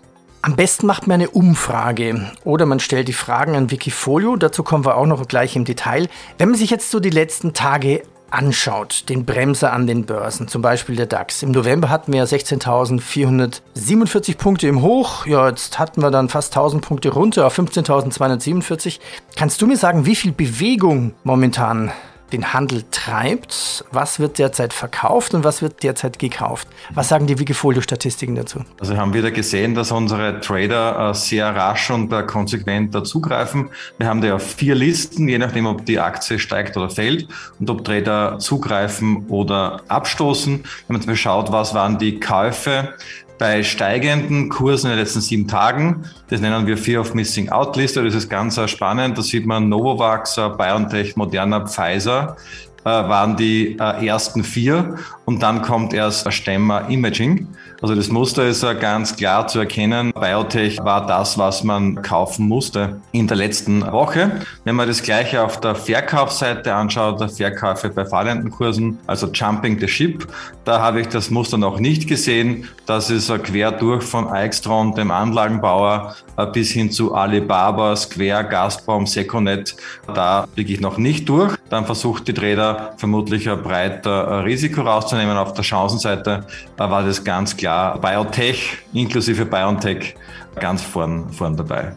Am 0.41 0.57
besten 0.57 0.87
macht 0.87 1.07
man 1.07 1.21
eine 1.21 1.29
Umfrage 1.29 2.31
oder 2.43 2.65
man 2.65 2.81
stellt 2.81 3.07
die 3.07 3.13
Fragen 3.13 3.55
an 3.55 3.71
Wikifolio. 3.71 4.35
Dazu 4.35 4.61
kommen 4.61 4.85
wir 4.85 4.97
auch 4.97 5.05
noch 5.05 5.25
gleich 5.27 5.55
im 5.55 5.63
Detail. 5.63 6.07
Wenn 6.37 6.49
man 6.49 6.57
sich 6.57 6.69
jetzt 6.69 6.91
so 6.91 6.99
die 6.99 7.09
letzten 7.09 7.53
Tage 7.53 8.03
anschaut, 8.33 9.09
den 9.09 9.25
Bremser 9.25 9.73
an 9.73 9.87
den 9.87 10.05
Börsen, 10.05 10.47
zum 10.47 10.61
Beispiel 10.61 10.95
der 10.95 11.05
DAX. 11.05 11.43
Im 11.43 11.51
November 11.51 11.89
hatten 11.89 12.13
wir 12.13 12.25
16.447 12.25 14.37
Punkte 14.37 14.67
im 14.67 14.81
Hoch. 14.81 15.25
Ja, 15.25 15.49
jetzt 15.49 15.79
hatten 15.79 16.01
wir 16.01 16.11
dann 16.11 16.29
fast 16.29 16.55
1000 16.55 16.81
Punkte 16.83 17.09
runter 17.09 17.47
auf 17.47 17.57
15.247. 17.57 18.99
Kannst 19.35 19.61
du 19.61 19.67
mir 19.67 19.75
sagen, 19.77 20.05
wie 20.05 20.15
viel 20.15 20.31
Bewegung 20.31 21.13
momentan 21.23 21.91
den 22.33 22.53
Handel 22.53 22.83
treibt. 22.91 23.85
Was 23.91 24.19
wird 24.19 24.39
derzeit 24.39 24.73
verkauft 24.73 25.33
und 25.33 25.43
was 25.43 25.61
wird 25.61 25.83
derzeit 25.83 26.19
gekauft? 26.19 26.67
Was 26.93 27.07
sagen 27.09 27.27
die 27.27 27.39
Wikifolio-Statistiken 27.39 28.35
dazu? 28.35 28.59
Also 28.79 28.97
haben 28.97 29.13
wieder 29.13 29.31
gesehen, 29.31 29.75
dass 29.75 29.91
unsere 29.91 30.41
Trader 30.41 31.11
äh, 31.11 31.13
sehr 31.13 31.55
rasch 31.55 31.91
und 31.91 32.11
äh, 32.11 32.23
konsequent 32.23 32.93
dazugreifen. 32.95 33.69
Wir 33.99 34.07
haben 34.07 34.21
da 34.21 34.39
vier 34.39 34.75
Listen, 34.75 35.27
je 35.27 35.37
nachdem, 35.37 35.67
ob 35.67 35.85
die 35.85 35.99
Aktie 35.99 36.39
steigt 36.39 36.75
oder 36.75 36.89
fällt 36.89 37.27
und 37.59 37.69
ob 37.69 37.85
Trader 37.85 38.39
zugreifen 38.39 39.27
oder 39.27 39.81
abstoßen. 39.87 40.55
Wenn 40.55 40.63
man 40.87 41.01
zum 41.01 41.07
Beispiel 41.07 41.23
schaut, 41.23 41.51
was 41.51 41.73
waren 41.73 41.99
die 41.99 42.19
Käufe 42.19 42.95
bei 43.43 43.61
steigenden 43.61 44.47
Kursen 44.47 44.87
in 44.87 44.93
den 44.93 44.99
letzten 44.99 45.19
sieben 45.19 45.49
Tagen. 45.49 46.05
Das 46.29 46.39
nennen 46.39 46.65
wir 46.65 46.77
Fear 46.77 47.01
of 47.01 47.13
Missing 47.13 47.49
Out 47.49 47.75
Liste. 47.75 48.01
Das 48.01 48.15
ist 48.15 48.29
ganz 48.29 48.57
spannend. 48.71 49.17
Da 49.17 49.21
sieht 49.21 49.45
man 49.45 49.67
Novavax, 49.67 50.35
BioNTech, 50.57 51.17
Moderna, 51.17 51.67
Pfizer 51.67 52.37
äh, 52.85 52.89
waren 52.89 53.35
die 53.35 53.77
äh, 53.79 54.07
ersten 54.07 54.45
vier 54.45 54.97
und 55.25 55.43
dann 55.43 55.61
kommt 55.61 55.93
erst 55.93 56.31
Stemmer 56.31 56.89
Imaging. 56.89 57.47
Also 57.83 57.95
das 57.95 58.07
Muster 58.07 58.47
ist 58.47 58.61
ganz 58.79 59.13
klar 59.13 59.45
zu 59.45 59.59
erkennen. 59.59 60.13
Biotech 60.13 60.81
war 60.85 61.05
das, 61.05 61.37
was 61.37 61.65
man 61.65 62.01
kaufen 62.01 62.47
musste 62.47 63.01
in 63.11 63.27
der 63.27 63.35
letzten 63.35 63.81
Woche. 63.91 64.39
Wenn 64.63 64.77
man 64.77 64.87
das 64.87 65.03
gleiche 65.03 65.43
auf 65.43 65.59
der 65.59 65.75
Verkaufsseite 65.75 66.73
anschaut, 66.73 67.19
der 67.19 67.27
Verkäufe 67.27 67.89
bei 67.89 68.05
fallenden 68.05 68.51
Kursen, 68.51 68.99
also 69.05 69.27
Jumping 69.27 69.81
the 69.81 69.89
Ship, 69.89 70.25
da 70.63 70.79
habe 70.79 71.01
ich 71.01 71.09
das 71.09 71.29
Muster 71.29 71.57
noch 71.57 71.77
nicht 71.77 72.07
gesehen. 72.07 72.69
Das 72.85 73.09
ist 73.09 73.27
quer 73.43 73.73
durch 73.73 74.05
von 74.05 74.29
Aixtron, 74.29 74.95
dem 74.95 75.11
Anlagenbauer, 75.11 76.15
äh, 76.37 76.45
bis 76.45 76.71
hin 76.71 76.89
zu 76.89 77.13
Alibaba, 77.13 77.97
Square, 77.97 78.45
Gazprom, 78.45 79.05
Seconet. 79.05 79.75
Da 80.13 80.47
blicke 80.55 80.71
ich 80.71 80.79
noch 80.79 80.97
nicht 80.97 81.27
durch. 81.27 81.57
Dann 81.69 81.85
versucht 81.85 82.29
die 82.29 82.33
Trader 82.33 82.93
vermutlich 82.95 83.49
ein 83.49 83.61
breiter 83.61 84.45
Risiko 84.45 84.83
rauszunehmen. 84.83 85.35
Auf 85.35 85.53
der 85.53 85.63
Chancenseite 85.63 86.45
war 86.77 87.03
das 87.03 87.21
ganz 87.21 87.57
klar 87.57 87.72
Biotech 88.01 88.77
inklusive 88.93 89.45
BioNTech 89.45 90.15
ganz 90.59 90.81
vorn, 90.81 91.31
vorn 91.31 91.55
dabei. 91.57 91.93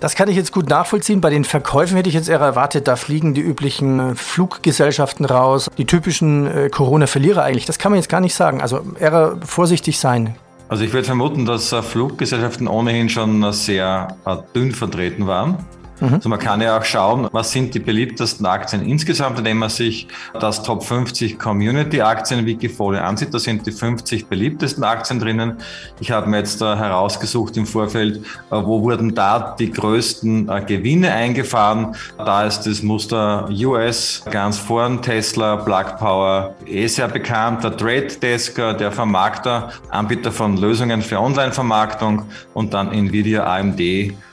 Das 0.00 0.14
kann 0.14 0.28
ich 0.28 0.36
jetzt 0.36 0.52
gut 0.52 0.68
nachvollziehen. 0.68 1.20
Bei 1.20 1.30
den 1.30 1.44
Verkäufen 1.44 1.96
hätte 1.96 2.08
ich 2.08 2.14
jetzt 2.14 2.28
eher 2.28 2.40
erwartet, 2.40 2.88
da 2.88 2.96
fliegen 2.96 3.32
die 3.32 3.40
üblichen 3.40 4.00
äh, 4.00 4.14
Fluggesellschaften 4.14 5.24
raus, 5.24 5.70
die 5.78 5.86
typischen 5.86 6.46
äh, 6.46 6.68
Corona-Verlierer 6.68 7.42
eigentlich. 7.42 7.64
Das 7.64 7.78
kann 7.78 7.90
man 7.90 7.98
jetzt 7.98 8.10
gar 8.10 8.20
nicht 8.20 8.34
sagen. 8.34 8.60
Also 8.60 8.82
eher 8.98 9.38
vorsichtig 9.44 9.98
sein. 9.98 10.34
Also 10.68 10.84
ich 10.84 10.92
würde 10.92 11.06
vermuten, 11.06 11.46
dass 11.46 11.72
äh, 11.72 11.80
Fluggesellschaften 11.82 12.68
ohnehin 12.68 13.08
schon 13.08 13.50
sehr 13.52 14.08
dünn 14.54 14.72
vertreten 14.72 15.26
waren. 15.26 15.58
Mhm. 16.00 16.14
Also 16.14 16.28
man 16.28 16.38
kann 16.38 16.60
ja 16.60 16.78
auch 16.78 16.84
schauen, 16.84 17.28
was 17.32 17.52
sind 17.52 17.74
die 17.74 17.78
beliebtesten 17.78 18.46
Aktien 18.46 18.86
insgesamt, 18.86 19.38
indem 19.38 19.58
man 19.58 19.70
sich 19.70 20.08
das 20.40 20.62
Top 20.62 20.84
50 20.84 21.38
Community 21.38 22.00
Aktien 22.00 22.46
Wikifolio 22.46 23.00
ansieht. 23.00 23.32
Da 23.32 23.38
sind 23.38 23.66
die 23.66 23.72
50 23.72 24.26
beliebtesten 24.26 24.84
Aktien 24.84 25.20
drinnen. 25.20 25.58
Ich 26.00 26.10
habe 26.10 26.28
mir 26.28 26.38
jetzt 26.38 26.60
da 26.60 26.76
herausgesucht 26.76 27.56
im 27.56 27.66
Vorfeld, 27.66 28.18
äh, 28.18 28.22
wo 28.50 28.82
wurden 28.82 29.14
da 29.14 29.54
die 29.58 29.70
größten 29.70 30.48
äh, 30.48 30.60
Gewinne 30.62 31.12
eingefahren. 31.12 31.94
Da 32.18 32.44
ist 32.44 32.62
das 32.62 32.82
Muster 32.82 33.48
US 33.50 34.22
ganz 34.30 34.58
vorn, 34.58 35.00
Tesla, 35.02 35.56
Plug 35.56 35.98
Power, 35.98 36.54
eh 36.66 36.86
sehr 36.86 37.08
bekannt, 37.08 37.62
der 37.64 37.76
Trade 37.76 38.08
Desk, 38.20 38.54
der 38.54 38.92
Vermarkter, 38.92 39.70
Anbieter 39.90 40.32
von 40.32 40.56
Lösungen 40.56 41.02
für 41.02 41.20
Online-Vermarktung 41.20 42.22
und 42.54 42.74
dann 42.74 42.92
Nvidia, 42.92 43.44
AMD, 43.44 43.80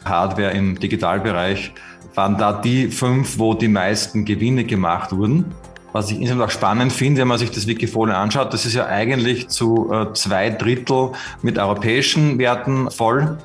Hardware 0.05 0.51
im 0.51 0.79
Digitalbereich, 0.79 1.73
waren 2.15 2.37
da 2.37 2.53
die 2.53 2.87
fünf, 2.87 3.39
wo 3.39 3.53
die 3.53 3.67
meisten 3.67 4.25
Gewinne 4.25 4.63
gemacht 4.63 5.11
wurden. 5.11 5.45
Was 5.93 6.09
ich 6.09 6.17
insgesamt 6.17 6.43
auch 6.43 6.51
spannend 6.51 6.93
finde, 6.93 7.21
wenn 7.21 7.27
man 7.27 7.37
sich 7.37 7.51
das 7.51 7.67
Wikifolio 7.67 8.15
anschaut, 8.15 8.53
das 8.53 8.65
ist 8.65 8.75
ja 8.75 8.85
eigentlich 8.85 9.49
zu 9.49 9.91
äh, 9.91 10.13
zwei 10.13 10.49
Drittel 10.49 11.11
mit 11.41 11.57
europäischen 11.57 12.37
Werten 12.39 12.89
voll. 12.89 13.37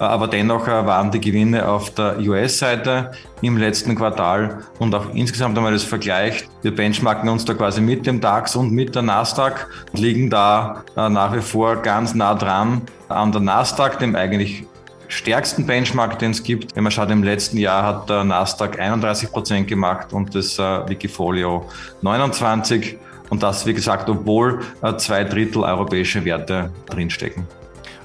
Äh, 0.00 0.04
aber 0.04 0.26
dennoch 0.26 0.66
äh, 0.66 0.84
waren 0.84 1.12
die 1.12 1.20
Gewinne 1.20 1.68
auf 1.68 1.94
der 1.94 2.18
US-Seite 2.18 3.12
im 3.40 3.56
letzten 3.56 3.94
Quartal 3.94 4.64
und 4.80 4.92
auch 4.96 5.14
insgesamt, 5.14 5.54
wenn 5.54 5.62
man 5.62 5.74
das 5.74 5.84
vergleicht, 5.84 6.48
wir 6.62 6.74
benchmarken 6.74 7.28
uns 7.28 7.44
da 7.44 7.54
quasi 7.54 7.80
mit 7.80 8.04
dem 8.04 8.20
DAX 8.20 8.56
und 8.56 8.72
mit 8.72 8.96
der 8.96 9.02
Nasdaq 9.02 9.68
und 9.92 10.00
liegen 10.00 10.28
da 10.28 10.82
nach 10.96 11.34
wie 11.34 11.40
vor 11.40 11.76
ganz 11.76 12.14
nah 12.14 12.34
dran 12.34 12.82
an 13.08 13.30
der 13.30 13.40
Nasdaq, 13.40 14.00
dem 14.00 14.16
eigentlich 14.16 14.64
stärksten 15.12 15.66
Benchmark, 15.66 16.18
den 16.18 16.30
es 16.30 16.42
gibt. 16.42 16.74
Wenn 16.74 16.84
man 16.84 16.90
schaut, 16.90 17.10
im 17.10 17.22
letzten 17.22 17.58
Jahr 17.58 17.84
hat 17.84 18.08
der 18.08 18.24
Nasdaq 18.24 18.78
31 18.78 19.30
Prozent 19.30 19.68
gemacht 19.68 20.12
und 20.12 20.34
das 20.34 20.58
äh, 20.58 20.88
Wikifolio 20.88 21.68
29. 22.00 22.96
Und 23.28 23.42
das, 23.42 23.66
wie 23.66 23.74
gesagt, 23.74 24.08
obwohl 24.08 24.60
äh, 24.82 24.96
zwei 24.96 25.24
Drittel 25.24 25.64
europäische 25.64 26.24
Werte 26.24 26.70
drinstecken. 26.86 27.46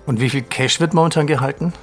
Und 0.06 0.22
wie 0.22 0.30
viel 0.30 0.42
Cash 0.42 0.80
wird 0.80 0.94
momentan 0.94 1.28
gehalten? 1.28 1.74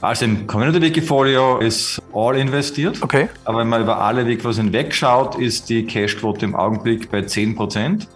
Also 0.00 0.24
im 0.24 0.46
Community 0.46 0.80
Wikifolio 0.80 1.58
ist 1.58 2.00
all 2.14 2.36
investiert. 2.36 3.02
Okay. 3.02 3.28
Aber 3.44 3.58
wenn 3.58 3.68
man 3.68 3.82
über 3.82 3.98
alle 3.98 4.26
Wikifolios 4.26 4.56
hinwegschaut, 4.56 5.34
ist 5.34 5.68
die 5.68 5.84
Cashquote 5.84 6.44
im 6.44 6.54
Augenblick 6.54 7.10
bei 7.10 7.22
10 7.22 7.54
Prozent. 7.54 8.08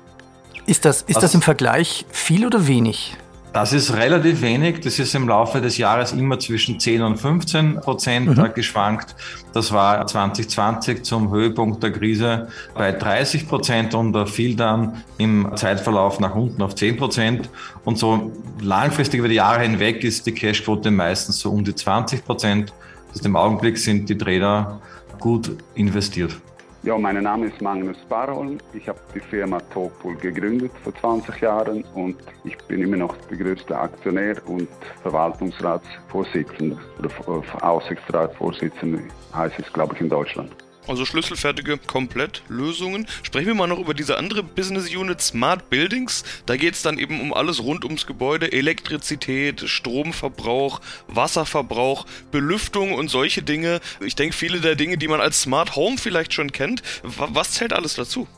Ist 0.66 0.86
das, 0.86 1.02
ist 1.02 1.22
das 1.22 1.34
im 1.34 1.42
Vergleich 1.42 2.06
viel 2.10 2.46
oder 2.46 2.66
wenig? 2.66 3.18
Das 3.54 3.72
ist 3.72 3.94
relativ 3.94 4.42
wenig. 4.42 4.80
Das 4.80 4.98
ist 4.98 5.14
im 5.14 5.28
Laufe 5.28 5.60
des 5.60 5.78
Jahres 5.78 6.12
immer 6.12 6.40
zwischen 6.40 6.80
10 6.80 7.02
und 7.02 7.18
15 7.18 7.76
Prozent 7.76 8.36
mhm. 8.36 8.52
geschwankt. 8.52 9.14
Das 9.52 9.70
war 9.70 10.04
2020 10.04 11.04
zum 11.04 11.30
Höhepunkt 11.30 11.80
der 11.80 11.92
Krise 11.92 12.48
bei 12.74 12.90
30 12.90 13.48
Prozent 13.48 13.94
und 13.94 14.12
da 14.12 14.26
fiel 14.26 14.56
dann 14.56 15.04
im 15.18 15.52
Zeitverlauf 15.54 16.18
nach 16.18 16.34
unten 16.34 16.62
auf 16.62 16.74
10 16.74 16.96
Prozent. 16.96 17.48
Und 17.84 17.96
so 17.96 18.32
langfristig 18.60 19.20
über 19.20 19.28
die 19.28 19.36
Jahre 19.36 19.62
hinweg 19.62 20.02
ist 20.02 20.26
die 20.26 20.32
Cashquote 20.32 20.90
meistens 20.90 21.38
so 21.38 21.52
um 21.52 21.62
die 21.62 21.76
20 21.76 22.24
Prozent. 22.24 22.72
Das 23.06 23.18
heißt, 23.18 23.26
im 23.26 23.36
Augenblick 23.36 23.78
sind 23.78 24.08
die 24.08 24.18
Trader 24.18 24.80
gut 25.20 25.56
investiert. 25.76 26.36
Ja, 26.84 26.98
mein 26.98 27.22
Name 27.22 27.46
ist 27.46 27.62
Magnus 27.62 27.96
Barholm. 28.10 28.58
Ich 28.74 28.86
habe 28.90 29.00
die 29.14 29.20
Firma 29.20 29.58
Talkpool 29.72 30.16
gegründet 30.16 30.70
vor 30.82 30.94
20 30.94 31.40
Jahren 31.40 31.82
und 31.94 32.16
ich 32.44 32.58
bin 32.68 32.82
immer 32.82 32.98
noch 32.98 33.16
der 33.30 33.38
größte 33.38 33.74
Aktionär 33.74 34.36
und 34.46 34.68
Verwaltungsratsvorsitzender 35.00 36.76
oder 36.98 37.42
Aufsichtsratsvorsitzender 37.62 39.00
heißt 39.34 39.60
es, 39.60 39.72
glaube 39.72 39.94
ich, 39.94 40.02
in 40.02 40.10
Deutschland. 40.10 40.50
Also 40.86 41.06
schlüsselfertige 41.06 41.78
Komplettlösungen. 41.78 43.06
Sprechen 43.22 43.46
wir 43.46 43.54
mal 43.54 43.66
noch 43.66 43.78
über 43.78 43.94
diese 43.94 44.18
andere 44.18 44.42
Business 44.42 44.94
Unit 44.94 45.20
Smart 45.20 45.70
Buildings. 45.70 46.24
Da 46.44 46.56
geht 46.56 46.74
es 46.74 46.82
dann 46.82 46.98
eben 46.98 47.20
um 47.20 47.32
alles 47.32 47.62
rund 47.62 47.84
ums 47.84 48.06
Gebäude, 48.06 48.52
Elektrizität, 48.52 49.62
Stromverbrauch, 49.68 50.80
Wasserverbrauch, 51.08 52.04
Belüftung 52.30 52.92
und 52.92 53.08
solche 53.08 53.42
Dinge. 53.42 53.80
Ich 54.04 54.14
denke, 54.14 54.36
viele 54.36 54.60
der 54.60 54.74
Dinge, 54.74 54.98
die 54.98 55.08
man 55.08 55.20
als 55.20 55.40
Smart 55.40 55.74
Home 55.74 55.96
vielleicht 55.96 56.34
schon 56.34 56.52
kennt. 56.52 56.82
Was 57.02 57.52
zählt 57.52 57.72
alles 57.72 57.94
dazu? 57.94 58.28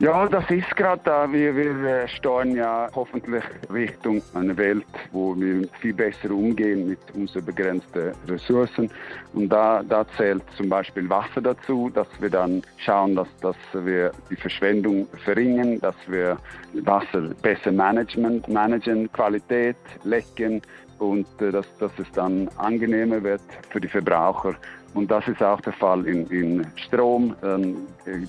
Ja, 0.00 0.28
das 0.28 0.48
ist 0.48 0.76
gerade 0.76 1.00
da. 1.02 1.32
Wir, 1.32 1.56
wir 1.56 1.84
äh, 1.84 2.06
steuern 2.06 2.54
ja 2.54 2.88
hoffentlich 2.94 3.42
Richtung 3.68 4.22
einer 4.32 4.56
Welt, 4.56 4.86
wo 5.10 5.34
wir 5.34 5.66
viel 5.80 5.92
besser 5.92 6.30
umgehen 6.30 6.88
mit 6.88 7.00
unseren 7.14 7.44
begrenzten 7.44 8.12
Ressourcen. 8.28 8.88
Und 9.32 9.48
da, 9.48 9.82
da 9.82 10.06
zählt 10.16 10.44
zum 10.56 10.68
Beispiel 10.68 11.10
Wasser 11.10 11.40
dazu, 11.40 11.90
dass 11.92 12.06
wir 12.20 12.30
dann 12.30 12.62
schauen, 12.76 13.16
dass, 13.16 13.26
dass 13.40 13.56
wir 13.72 14.12
die 14.30 14.36
Verschwendung 14.36 15.08
verringern, 15.24 15.80
dass 15.80 15.96
wir 16.06 16.38
Wasser 16.74 17.22
besser 17.42 17.72
management, 17.72 18.46
managen, 18.46 19.10
Qualität, 19.10 19.76
Lecken 20.04 20.62
und 21.00 21.26
äh, 21.42 21.50
dass, 21.50 21.66
dass 21.78 21.90
es 21.98 22.10
dann 22.12 22.48
angenehmer 22.56 23.20
wird 23.24 23.42
für 23.70 23.80
die 23.80 23.88
Verbraucher 23.88 24.54
und 24.94 25.10
das 25.10 25.26
ist 25.28 25.42
auch 25.42 25.60
der 25.60 25.72
Fall 25.74 26.06
in, 26.06 26.26
in 26.28 26.66
Strom. 26.76 27.34
Dann 27.40 27.76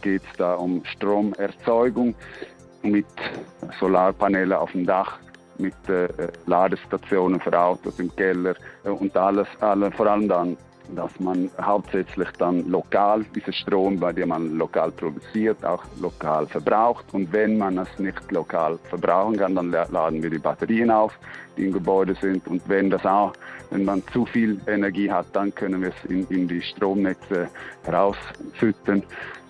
geht 0.01 0.21
es 0.23 0.37
da 0.37 0.55
um 0.55 0.83
Stromerzeugung 0.85 2.15
mit 2.83 3.05
Solarpanelen 3.79 4.53
auf 4.53 4.71
dem 4.71 4.85
Dach, 4.85 5.19
mit 5.57 5.73
äh, 5.89 6.07
Ladestationen 6.45 7.39
für 7.39 7.57
Autos 7.57 7.99
im 7.99 8.15
Keller 8.15 8.55
äh, 8.83 8.89
und 8.89 9.15
alles, 9.17 9.47
alle, 9.59 9.91
vor 9.91 10.07
allem 10.07 10.27
dann 10.27 10.57
dass 10.95 11.19
man 11.19 11.49
hauptsächlich 11.61 12.29
dann 12.37 12.67
lokal 12.69 13.23
diesen 13.35 13.53
Strom, 13.53 13.99
bei 13.99 14.11
dem 14.11 14.29
man 14.29 14.57
lokal 14.57 14.91
produziert, 14.91 15.63
auch 15.63 15.83
lokal 16.01 16.47
verbraucht. 16.47 17.05
Und 17.11 17.31
wenn 17.31 17.57
man 17.57 17.77
es 17.77 17.99
nicht 17.99 18.31
lokal 18.31 18.77
verbrauchen 18.89 19.37
kann, 19.37 19.55
dann 19.55 19.71
laden 19.71 20.23
wir 20.23 20.29
die 20.29 20.39
Batterien 20.39 20.91
auf, 20.91 21.13
die 21.57 21.65
im 21.65 21.73
Gebäude 21.73 22.15
sind. 22.15 22.47
Und 22.47 22.67
wenn 22.67 22.89
das 22.89 23.05
auch, 23.05 23.33
wenn 23.71 23.85
man 23.85 24.03
zu 24.13 24.25
viel 24.25 24.59
Energie 24.67 25.11
hat, 25.11 25.27
dann 25.33 25.53
können 25.53 25.81
wir 25.81 25.89
es 25.89 26.09
in, 26.09 26.25
in 26.29 26.47
die 26.47 26.61
Stromnetze 26.61 27.49
herausfüttern. 27.83 29.03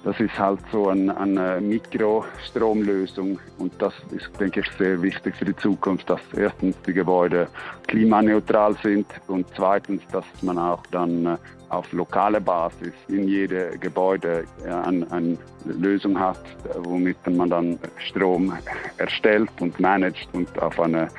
Das 0.04 0.18
ist 0.20 0.40
halt 0.40 0.60
so 0.72 0.88
eine, 0.88 1.16
eine 1.18 1.60
Mikrostromlösung 1.60 3.38
und 3.58 3.74
das 3.82 3.94
ist, 4.12 4.30
denke 4.40 4.62
ich, 4.62 4.72
sehr 4.78 5.02
wichtig 5.02 5.36
für 5.36 5.46
die 5.46 5.56
Zukunft, 5.58 6.10
dass 6.10 6.22
erstens 6.38 6.78
die 6.88 6.94
Gebäude 6.94 7.50
klimaneutral 7.88 8.78
sind 8.82 9.08
und 9.28 9.46
zweitens, 9.58 10.02
dass 10.14 10.24
man 10.42 10.58
auch 10.58 10.84
dann 10.92 11.26
äh, 11.26 11.38
auf 11.68 11.92
lokaler 11.92 12.40
Basis 12.40 12.94
in 13.10 13.28
jedem 13.28 13.78
Gebäude 13.80 14.46
äh, 14.66 14.70
eine, 14.70 15.12
eine 15.12 15.38
Lösung 15.66 16.18
hat, 16.18 16.40
womit 16.78 17.18
man 17.28 17.50
dann 17.50 17.80
Strom 17.98 18.54
erstellt 18.98 19.50
und 19.60 19.80
managt 19.82 20.30
und 20.32 20.58
auf 20.62 20.80
eine 20.80 21.10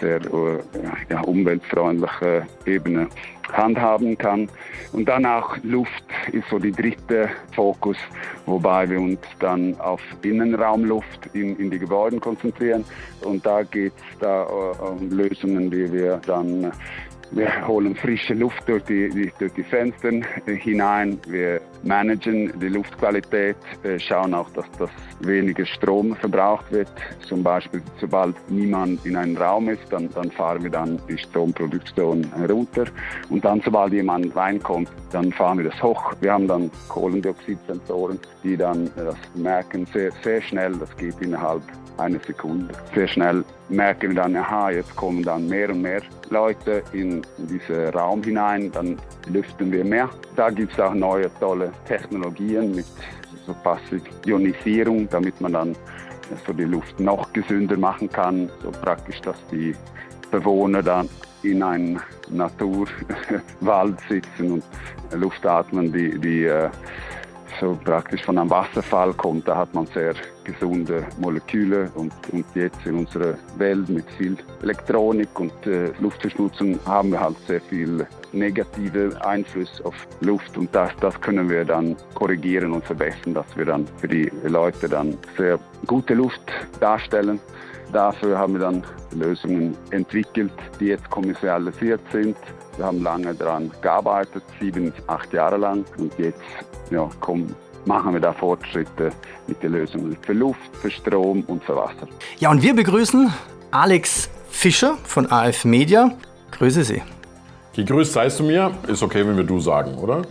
sehr 0.00 0.20
äh, 0.20 0.58
ja, 1.10 1.20
umweltfreundliche 1.22 2.46
Ebene 2.66 3.08
handhaben 3.52 4.16
kann. 4.16 4.48
Und 4.92 5.06
dann 5.08 5.24
auch 5.26 5.56
Luft 5.62 6.04
ist 6.32 6.48
so 6.48 6.58
die 6.58 6.72
dritte 6.72 7.28
Fokus, 7.54 7.96
wobei 8.46 8.88
wir 8.88 9.00
uns 9.00 9.20
dann 9.38 9.78
auf 9.80 10.00
Innenraumluft 10.22 11.30
in, 11.32 11.56
in 11.58 11.70
die 11.70 11.78
Gebäude 11.78 12.18
konzentrieren. 12.18 12.84
Und 13.22 13.44
da 13.44 13.62
geht 13.62 13.92
es 13.96 14.18
da 14.18 14.44
äh, 14.44 14.90
um 14.90 15.10
Lösungen, 15.10 15.70
die 15.70 15.92
wir 15.92 16.20
dann 16.26 16.72
wir 17.30 17.66
holen 17.66 17.94
frische 17.94 18.34
Luft 18.34 18.68
durch 18.68 18.82
die, 18.84 19.10
die, 19.10 19.32
durch 19.38 19.52
die 19.52 19.62
Fenster 19.62 20.10
hinein. 20.46 21.18
Wir 21.26 21.60
managen 21.82 22.52
die 22.60 22.68
Luftqualität, 22.68 23.56
wir 23.82 23.98
schauen 23.98 24.34
auch, 24.34 24.50
dass 24.50 24.66
das 24.78 24.90
weniger 25.20 25.66
Strom 25.66 26.14
verbraucht 26.16 26.70
wird. 26.70 26.88
Zum 27.26 27.42
Beispiel, 27.42 27.82
sobald 28.00 28.34
niemand 28.50 29.04
in 29.04 29.16
einem 29.16 29.36
Raum 29.36 29.68
ist, 29.68 29.82
dann, 29.90 30.08
dann 30.14 30.30
fahren 30.30 30.62
wir 30.62 30.70
dann 30.70 30.98
die 31.08 31.18
Stromproduktion 31.18 32.26
runter. 32.48 32.84
Und 33.28 33.44
dann, 33.44 33.60
sobald 33.64 33.92
jemand 33.92 34.34
reinkommt, 34.36 34.90
dann 35.12 35.32
fahren 35.32 35.58
wir 35.58 35.70
das 35.70 35.82
hoch. 35.82 36.12
Wir 36.20 36.32
haben 36.32 36.48
dann 36.48 36.70
Kohlendioxidsensoren, 36.88 38.18
die 38.42 38.56
dann 38.56 38.90
das 38.96 39.16
merken 39.34 39.86
sehr, 39.92 40.10
sehr 40.22 40.42
schnell. 40.42 40.74
Das 40.78 40.94
geht 40.96 41.20
innerhalb 41.20 41.62
einer 41.98 42.20
Sekunde. 42.20 42.72
Sehr 42.94 43.08
schnell 43.08 43.44
merken 43.68 44.10
wir 44.10 44.22
dann, 44.22 44.36
aha, 44.36 44.70
jetzt 44.70 44.94
kommen 44.96 45.22
dann 45.22 45.48
mehr 45.48 45.68
und 45.70 45.82
mehr 45.82 46.00
Leute 46.30 46.82
in 46.92 47.22
diesen 47.38 47.88
Raum 47.88 48.22
hinein, 48.22 48.70
dann 48.72 48.98
lüften 49.28 49.72
wir 49.72 49.84
mehr. 49.84 50.08
Da 50.36 50.50
gibt 50.50 50.72
es 50.72 50.80
auch 50.80 50.94
neue 50.94 51.30
tolle 51.40 51.67
Technologien 51.86 52.74
mit 52.74 52.86
so 53.46 53.54
Passiv-Ionisierung, 53.62 55.08
damit 55.08 55.40
man 55.40 55.52
dann 55.52 55.76
so 56.46 56.52
die 56.52 56.64
Luft 56.64 57.00
noch 57.00 57.32
gesünder 57.32 57.76
machen 57.76 58.10
kann. 58.10 58.50
So 58.62 58.70
praktisch, 58.70 59.20
dass 59.22 59.36
die 59.50 59.74
Bewohner 60.30 60.82
dann 60.82 61.08
in 61.42 61.62
einem 61.62 62.00
Naturwald 62.30 63.98
sitzen 64.08 64.52
und 64.52 64.64
Luft 65.14 65.46
atmen, 65.46 65.92
die, 65.92 66.18
die 66.18 66.44
äh, 66.44 66.68
so 67.60 67.78
praktisch 67.84 68.22
von 68.22 68.38
einem 68.38 68.50
Wasserfall 68.50 69.12
kommt. 69.14 69.48
Da 69.48 69.56
hat 69.56 69.74
man 69.74 69.86
sehr 69.86 70.14
gesunde 70.44 71.06
Moleküle 71.18 71.90
und, 71.94 72.12
und 72.32 72.44
jetzt 72.54 72.84
in 72.84 72.96
unserer 72.96 73.34
Welt 73.56 73.88
mit 73.88 74.08
viel 74.12 74.36
Elektronik 74.62 75.38
und 75.38 75.66
äh, 75.66 75.90
Luftverschmutzung 76.00 76.78
haben 76.86 77.12
wir 77.12 77.20
halt 77.20 77.36
sehr 77.46 77.60
viel 77.60 78.06
negative 78.32 79.16
Einfluss 79.24 79.80
auf 79.82 79.94
Luft 80.20 80.56
und 80.56 80.74
das, 80.74 80.90
das 81.00 81.20
können 81.20 81.48
wir 81.48 81.64
dann 81.64 81.96
korrigieren 82.14 82.72
und 82.72 82.84
verbessern, 82.84 83.34
dass 83.34 83.46
wir 83.56 83.64
dann 83.64 83.86
für 83.98 84.08
die 84.08 84.30
Leute 84.44 84.88
dann 84.88 85.16
sehr 85.36 85.58
gute 85.86 86.14
Luft 86.14 86.40
darstellen. 86.80 87.40
Dafür 87.92 88.38
haben 88.38 88.54
wir 88.54 88.60
dann 88.60 88.84
Lösungen 89.12 89.76
entwickelt, 89.90 90.52
die 90.78 90.86
jetzt 90.86 91.08
kommerzialisiert 91.08 92.00
sind. 92.12 92.36
Wir 92.76 92.84
haben 92.84 93.02
lange 93.02 93.34
daran 93.34 93.70
gearbeitet, 93.80 94.42
sieben, 94.60 94.92
acht 95.06 95.32
Jahre 95.32 95.56
lang 95.56 95.84
und 95.96 96.12
jetzt 96.18 96.42
ja, 96.90 97.08
kommen 97.20 97.54
machen 97.88 98.12
wir 98.12 98.20
da 98.20 98.32
Fortschritte 98.32 99.10
mit 99.46 99.62
den 99.62 99.72
Lösungen 99.72 100.16
für 100.20 100.34
Luft, 100.34 100.76
für 100.80 100.90
Strom 100.90 101.42
und 101.46 101.64
für 101.64 101.74
Wasser. 101.74 102.06
Ja, 102.38 102.50
und 102.50 102.62
wir 102.62 102.74
begrüßen 102.74 103.32
Alex 103.70 104.28
Fischer 104.50 104.98
von 105.04 105.30
AF 105.30 105.64
Media. 105.64 106.12
Grüße 106.52 106.84
Sie. 106.84 107.02
Gegrüßt 107.78 108.12
seist 108.12 108.40
du 108.40 108.42
mir. 108.42 108.72
Ist 108.88 109.04
okay, 109.04 109.24
wenn 109.24 109.36
wir 109.36 109.44
du 109.44 109.60
sagen, 109.60 109.94
oder? 109.98 110.22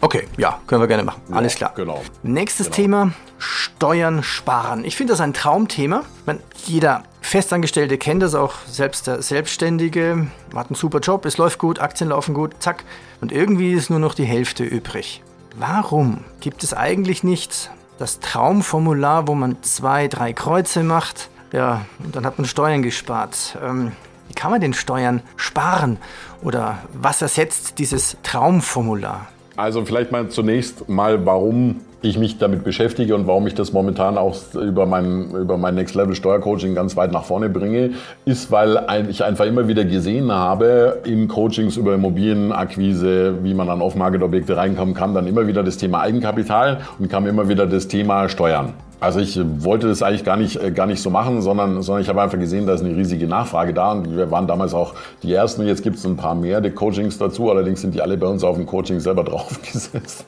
Okay, 0.00 0.26
ja, 0.38 0.58
können 0.66 0.82
wir 0.82 0.88
gerne 0.88 1.04
machen. 1.04 1.22
Ja, 1.28 1.36
Alles 1.36 1.54
klar. 1.54 1.72
Genau. 1.76 2.02
Nächstes 2.24 2.66
genau. 2.66 2.76
Thema: 2.76 3.12
Steuern 3.38 4.24
sparen. 4.24 4.84
Ich 4.84 4.96
finde 4.96 5.12
das 5.12 5.20
ein 5.20 5.32
Traumthema. 5.32 6.02
Meine, 6.26 6.40
jeder 6.64 7.04
Festangestellte 7.20 7.96
kennt 7.96 8.24
das 8.24 8.34
auch, 8.34 8.54
selbst 8.66 9.06
der 9.06 9.22
Selbstständige 9.22 10.26
hat 10.52 10.66
einen 10.66 10.74
super 10.74 10.98
Job, 10.98 11.24
es 11.26 11.38
läuft 11.38 11.60
gut, 11.60 11.78
Aktien 11.78 12.10
laufen 12.10 12.34
gut, 12.34 12.54
zack. 12.58 12.82
Und 13.20 13.30
irgendwie 13.30 13.72
ist 13.72 13.88
nur 13.88 14.00
noch 14.00 14.14
die 14.14 14.24
Hälfte 14.24 14.64
übrig. 14.64 15.22
Warum 15.56 16.24
gibt 16.40 16.64
es 16.64 16.74
eigentlich 16.74 17.22
nicht 17.22 17.70
das 17.98 18.18
Traumformular, 18.18 19.28
wo 19.28 19.36
man 19.36 19.62
zwei, 19.62 20.08
drei 20.08 20.32
Kreuze 20.32 20.82
macht? 20.82 21.30
Ja, 21.52 21.86
und 22.02 22.16
dann 22.16 22.26
hat 22.26 22.38
man 22.38 22.46
Steuern 22.46 22.82
gespart. 22.82 23.56
Ähm, 23.64 23.92
wie 24.28 24.34
kann 24.34 24.50
man 24.50 24.60
den 24.60 24.74
Steuern 24.74 25.22
sparen? 25.36 25.98
Oder 26.42 26.78
was 26.92 27.22
ersetzt 27.22 27.78
dieses 27.78 28.16
Traumformular? 28.22 29.28
Also 29.56 29.84
vielleicht 29.84 30.12
mal 30.12 30.28
zunächst 30.28 30.88
mal, 30.88 31.24
warum 31.24 31.80
ich 32.02 32.18
mich 32.18 32.38
damit 32.38 32.62
beschäftige 32.62 33.14
und 33.14 33.26
warum 33.26 33.46
ich 33.46 33.54
das 33.54 33.72
momentan 33.72 34.18
auch 34.18 34.36
über 34.54 34.86
mein, 34.86 35.30
über 35.30 35.56
mein 35.56 35.74
Next 35.74 35.94
Level 35.94 36.14
Steuercoaching 36.14 36.74
ganz 36.74 36.96
weit 36.96 37.10
nach 37.10 37.24
vorne 37.24 37.48
bringe, 37.48 37.92
ist, 38.24 38.50
weil 38.50 39.06
ich 39.08 39.24
einfach 39.24 39.46
immer 39.46 39.66
wieder 39.66 39.84
gesehen 39.84 40.30
habe, 40.30 41.00
in 41.04 41.26
Coachings 41.26 41.76
über 41.76 41.94
Immobilienakquise, 41.94 43.42
wie 43.42 43.54
man 43.54 43.68
an 43.68 43.80
Off-Market-Objekte 43.80 44.56
reinkommen 44.56 44.94
kann, 44.94 45.14
dann 45.14 45.26
immer 45.26 45.46
wieder 45.46 45.62
das 45.62 45.78
Thema 45.78 46.00
Eigenkapital 46.00 46.82
und 46.98 47.08
kam 47.08 47.26
immer 47.26 47.48
wieder 47.48 47.66
das 47.66 47.88
Thema 47.88 48.28
Steuern. 48.28 48.74
Also 48.98 49.20
ich 49.20 49.38
wollte 49.58 49.88
das 49.88 50.02
eigentlich 50.02 50.24
gar 50.24 50.38
nicht, 50.38 50.56
äh, 50.56 50.70
gar 50.70 50.86
nicht 50.86 51.02
so 51.02 51.10
machen, 51.10 51.42
sondern, 51.42 51.82
sondern 51.82 52.02
ich 52.02 52.08
habe 52.08 52.22
einfach 52.22 52.38
gesehen, 52.38 52.66
da 52.66 52.72
ist 52.72 52.82
eine 52.82 52.96
riesige 52.96 53.26
Nachfrage 53.26 53.74
da 53.74 53.92
und 53.92 54.16
wir 54.16 54.30
waren 54.30 54.46
damals 54.46 54.72
auch 54.72 54.94
die 55.22 55.34
Ersten. 55.34 55.66
Jetzt 55.66 55.82
gibt 55.82 55.96
es 55.96 56.06
ein 56.06 56.16
paar 56.16 56.34
mehr 56.34 56.62
die 56.62 56.70
Coachings 56.70 57.18
dazu, 57.18 57.50
allerdings 57.50 57.82
sind 57.82 57.94
die 57.94 58.00
alle 58.00 58.16
bei 58.16 58.26
uns 58.26 58.42
auf 58.42 58.56
dem 58.56 58.64
Coaching 58.64 59.00
selber 59.00 59.22
draufgesetzt, 59.24 60.24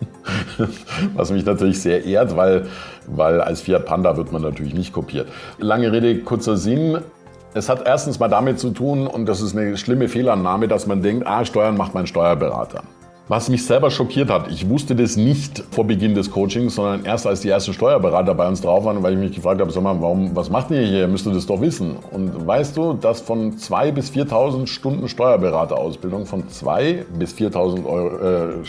was 1.14 1.30
mich 1.30 1.46
natürlich 1.46 1.80
sehr 1.80 2.04
ehrt, 2.04 2.36
weil, 2.36 2.66
weil 3.06 3.40
als 3.40 3.62
Fiat 3.62 3.86
Panda 3.86 4.16
wird 4.18 4.32
man 4.32 4.42
natürlich 4.42 4.74
nicht 4.74 4.92
kopiert. 4.92 5.28
Lange 5.58 5.90
Rede, 5.90 6.18
kurzer 6.18 6.58
Sinn. 6.58 6.98
Es 7.54 7.70
hat 7.70 7.86
erstens 7.86 8.18
mal 8.18 8.28
damit 8.28 8.60
zu 8.60 8.70
tun, 8.70 9.06
und 9.06 9.26
das 9.26 9.40
ist 9.40 9.56
eine 9.56 9.78
schlimme 9.78 10.08
Fehlannahme, 10.08 10.68
dass 10.68 10.86
man 10.86 11.00
denkt, 11.00 11.26
ah, 11.26 11.46
Steuern 11.46 11.78
macht 11.78 11.94
mein 11.94 12.06
Steuerberater. 12.06 12.82
Was 13.30 13.50
mich 13.50 13.66
selber 13.66 13.90
schockiert 13.90 14.30
hat, 14.30 14.50
ich 14.50 14.66
wusste 14.70 14.96
das 14.96 15.18
nicht 15.18 15.62
vor 15.70 15.86
Beginn 15.86 16.14
des 16.14 16.30
Coachings, 16.30 16.76
sondern 16.76 17.04
erst 17.04 17.26
als 17.26 17.40
die 17.40 17.50
ersten 17.50 17.74
Steuerberater 17.74 18.34
bei 18.34 18.48
uns 18.48 18.62
drauf 18.62 18.86
waren, 18.86 19.02
weil 19.02 19.12
ich 19.12 19.18
mich 19.18 19.36
gefragt 19.36 19.60
habe, 19.60 19.70
sag 19.70 19.82
mal, 19.82 20.00
warum, 20.00 20.34
was 20.34 20.48
macht 20.48 20.70
ihr 20.70 20.80
hier? 20.80 21.00
Ihr 21.00 21.08
müsstet 21.08 21.36
das 21.36 21.44
doch 21.44 21.60
wissen. 21.60 21.96
Und 22.10 22.46
weißt 22.46 22.74
du, 22.74 22.94
dass 22.94 23.20
von 23.20 23.52
2.000 23.58 23.92
bis 23.92 24.10
4.000 24.12 24.66
Stunden 24.66 25.08
Steuerberaterausbildung, 25.08 26.24
von 26.24 26.44
2.000 26.44 27.04
bis 27.18 27.34
4.000 27.34 28.62
äh, 28.62 28.64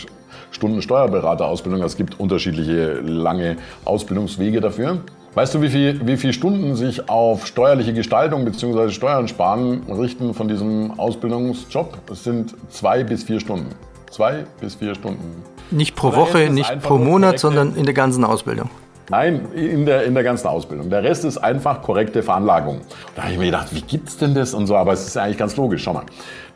Stunden 0.51 0.81
Steuerberaterausbildung, 0.81 1.81
es 1.81 1.95
gibt 1.95 2.19
unterschiedliche 2.19 2.99
lange 2.99 3.55
Ausbildungswege 3.85 4.59
dafür. 4.59 4.97
Weißt 5.35 5.55
du, 5.55 5.61
wie 5.61 5.69
viele 5.69 6.05
wie 6.05 6.17
viel 6.17 6.33
Stunden 6.33 6.75
sich 6.75 7.07
auf 7.07 7.47
steuerliche 7.47 7.93
Gestaltung 7.93 8.43
bzw. 8.43 8.89
Steuern 8.89 9.29
sparen 9.29 9.83
richten 9.89 10.33
von 10.33 10.49
diesem 10.49 10.99
Ausbildungsjob? 10.99 11.97
Es 12.11 12.25
sind 12.25 12.55
zwei 12.69 13.05
bis 13.05 13.23
vier 13.23 13.39
Stunden. 13.39 13.67
Zwei 14.09 14.45
bis 14.59 14.75
vier 14.75 14.95
Stunden. 14.95 15.43
Nicht 15.71 15.95
pro 15.95 16.15
Woche, 16.15 16.49
nicht 16.49 16.81
pro 16.81 16.97
Monat, 16.97 17.39
sondern 17.39 17.75
in 17.75 17.85
der 17.85 17.93
ganzen 17.93 18.23
Ausbildung. 18.23 18.69
Nein, 19.09 19.47
in 19.55 19.85
der, 19.85 20.03
in 20.03 20.13
der 20.13 20.23
ganzen 20.23 20.47
Ausbildung. 20.47 20.89
Der 20.89 21.03
Rest 21.03 21.25
ist 21.25 21.37
einfach 21.39 21.81
korrekte 21.81 22.21
Veranlagung. 22.21 22.81
Da 23.15 23.23
habe 23.23 23.33
ich 23.33 23.39
mir 23.39 23.45
gedacht, 23.45 23.73
wie 23.73 23.81
gibt's 23.81 24.17
denn 24.17 24.35
das 24.35 24.53
und 24.53 24.67
so, 24.67 24.75
aber 24.75 24.93
es 24.93 25.05
ist 25.05 25.17
eigentlich 25.17 25.37
ganz 25.37 25.57
logisch. 25.57 25.83
Schau 25.83 25.93
mal, 25.93 26.05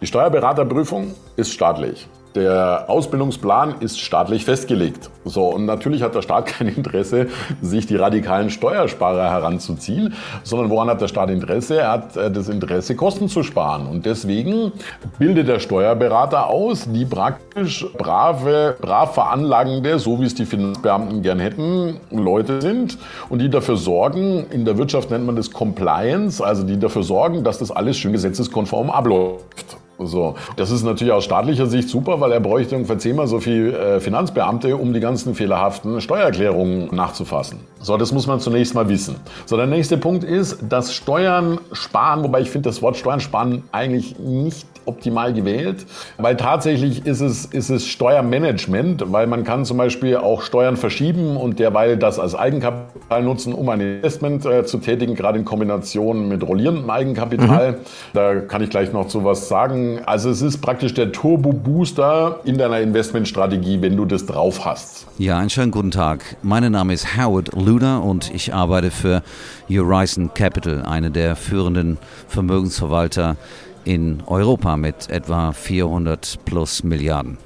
die 0.01 0.05
Steuerberaterprüfung 0.05 1.15
ist 1.35 1.51
staatlich. 1.51 2.07
Der 2.35 2.85
Ausbildungsplan 2.87 3.75
ist 3.79 3.99
staatlich 3.99 4.45
festgelegt. 4.45 5.11
So, 5.23 5.45
und 5.45 5.65
natürlich 5.65 6.01
hat 6.01 6.15
der 6.15 6.23
Staat 6.23 6.45
kein 6.47 6.67
Interesse, 6.67 7.27
sich 7.61 7.85
die 7.85 7.95
radikalen 7.95 8.49
Steuersparer 8.49 9.29
heranzuziehen, 9.29 10.15
sondern 10.43 10.69
woran 10.69 10.89
hat 10.89 11.01
der 11.01 11.07
Staat 11.07 11.29
Interesse? 11.29 11.77
Er 11.77 11.91
hat 11.91 12.17
äh, 12.17 12.31
das 12.31 12.49
Interesse, 12.49 12.95
Kosten 12.95 13.29
zu 13.29 13.43
sparen. 13.43 13.85
Und 13.87 14.05
deswegen 14.05 14.71
bildet 15.19 15.47
der 15.47 15.59
Steuerberater 15.59 16.47
aus, 16.47 16.87
die 16.91 17.05
praktisch 17.05 17.85
brave, 17.97 18.75
brav 18.81 19.13
veranlagende, 19.13 19.99
so 19.99 20.19
wie 20.19 20.25
es 20.25 20.33
die 20.33 20.45
Finanzbeamten 20.45 21.21
gern 21.21 21.39
hätten, 21.39 21.99
Leute 22.09 22.61
sind 22.61 22.97
und 23.29 23.39
die 23.39 23.49
dafür 23.49 23.77
sorgen, 23.77 24.47
in 24.49 24.65
der 24.65 24.77
Wirtschaft 24.77 25.11
nennt 25.11 25.25
man 25.25 25.35
das 25.35 25.51
Compliance, 25.51 26.43
also 26.43 26.63
die 26.63 26.79
dafür 26.79 27.03
sorgen, 27.03 27.43
dass 27.43 27.59
das 27.59 27.69
alles 27.69 27.97
schön 27.97 28.11
gesetzeskonform 28.11 28.89
abläuft. 28.89 29.77
So, 29.99 30.35
das 30.55 30.71
ist 30.71 30.83
natürlich 30.83 31.13
aus 31.13 31.23
staatlicher 31.23 31.67
Sicht 31.67 31.89
super, 31.89 32.19
weil 32.19 32.31
er 32.31 32.39
bräuchte 32.39 32.75
ungefähr 32.75 32.97
zehnmal 32.97 33.27
so 33.27 33.39
viel 33.39 33.73
äh, 33.73 33.99
Finanzbeamte, 33.99 34.75
um 34.75 34.93
die 34.93 34.99
ganzen 34.99 35.35
fehlerhaften 35.35 36.01
Steuererklärungen 36.01 36.93
nachzufassen. 36.93 37.59
So, 37.79 37.97
das 37.97 38.11
muss 38.11 38.27
man 38.27 38.39
zunächst 38.39 38.73
mal 38.75 38.89
wissen. 38.89 39.15
So, 39.45 39.55
der 39.55 39.67
nächste 39.67 39.97
Punkt 39.97 40.23
ist, 40.23 40.59
dass 40.67 40.93
Steuern 40.93 41.59
sparen, 41.73 42.23
wobei 42.23 42.41
ich 42.41 42.49
finde 42.49 42.69
das 42.69 42.81
Wort 42.81 42.97
Steuern 42.97 43.19
sparen 43.19 43.63
eigentlich 43.71 44.17
nicht 44.19 44.67
optimal 44.85 45.33
gewählt, 45.33 45.85
weil 46.17 46.35
tatsächlich 46.35 47.05
ist 47.05 47.21
es, 47.21 47.45
ist 47.45 47.69
es 47.69 47.87
Steuermanagement, 47.87 49.11
weil 49.11 49.27
man 49.27 49.43
kann 49.43 49.65
zum 49.65 49.77
Beispiel 49.77 50.17
auch 50.17 50.41
Steuern 50.41 50.77
verschieben 50.77 51.37
und 51.37 51.59
derweil 51.59 51.97
das 51.97 52.19
als 52.19 52.35
Eigenkapital 52.35 53.23
nutzen, 53.23 53.53
um 53.53 53.69
ein 53.69 53.79
Investment 53.79 54.45
äh, 54.45 54.65
zu 54.65 54.79
tätigen, 54.79 55.15
gerade 55.15 55.39
in 55.39 55.45
Kombination 55.45 56.27
mit 56.27 56.45
rollierendem 56.45 56.89
Eigenkapital. 56.89 57.73
Mhm. 57.73 57.75
Da 58.13 58.35
kann 58.35 58.61
ich 58.61 58.69
gleich 58.69 58.91
noch 58.91 59.07
zu 59.07 59.23
was 59.23 59.47
sagen. 59.47 59.82
Also 60.05 60.29
es 60.29 60.41
ist 60.41 60.61
praktisch 60.61 60.93
der 60.93 61.11
Turbo-Booster 61.11 62.39
in 62.43 62.57
deiner 62.57 62.79
Investmentstrategie, 62.79 63.81
wenn 63.81 63.95
du 63.97 64.05
das 64.05 64.25
drauf 64.25 64.65
hast. 64.65 65.07
Ja, 65.17 65.37
einen 65.37 65.49
schönen 65.49 65.71
guten 65.71 65.91
Tag. 65.91 66.37
Mein 66.41 66.71
Name 66.71 66.93
ist 66.93 67.17
Howard 67.17 67.53
Luder 67.53 68.03
und 68.03 68.33
ich 68.33 68.53
arbeite 68.53 68.91
für 68.91 69.23
Horizon 69.69 70.33
Capital, 70.33 70.83
eine 70.83 71.11
der 71.11 71.35
führenden 71.35 71.97
Vermögensverwalter 72.27 73.37
in 73.85 74.23
Europa 74.25 74.77
mit 74.77 75.09
etwa 75.09 75.51
400 75.51 76.39
plus 76.45 76.83
Milliarden. 76.83 77.37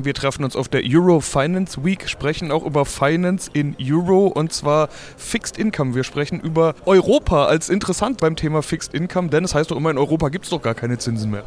Wir 0.00 0.14
treffen 0.14 0.44
uns 0.44 0.54
auf 0.54 0.68
der 0.68 0.82
Euro 0.84 1.20
Finance 1.20 1.84
Week, 1.84 2.08
sprechen 2.08 2.52
auch 2.52 2.64
über 2.64 2.84
Finance 2.84 3.50
in 3.52 3.76
Euro 3.82 4.28
und 4.28 4.52
zwar 4.52 4.88
Fixed 5.16 5.58
Income. 5.58 5.96
Wir 5.96 6.04
sprechen 6.04 6.38
über 6.40 6.76
Europa 6.86 7.46
als 7.46 7.68
interessant 7.68 8.18
beim 8.18 8.36
Thema 8.36 8.62
Fixed 8.62 8.94
Income, 8.94 9.30
denn 9.30 9.42
es 9.42 9.56
heißt 9.56 9.72
doch 9.72 9.76
immer, 9.76 9.90
in 9.90 9.98
Europa 9.98 10.28
gibt 10.28 10.44
es 10.44 10.50
doch 10.50 10.62
gar 10.62 10.74
keine 10.74 10.98
Zinsen 10.98 11.32
mehr. 11.32 11.42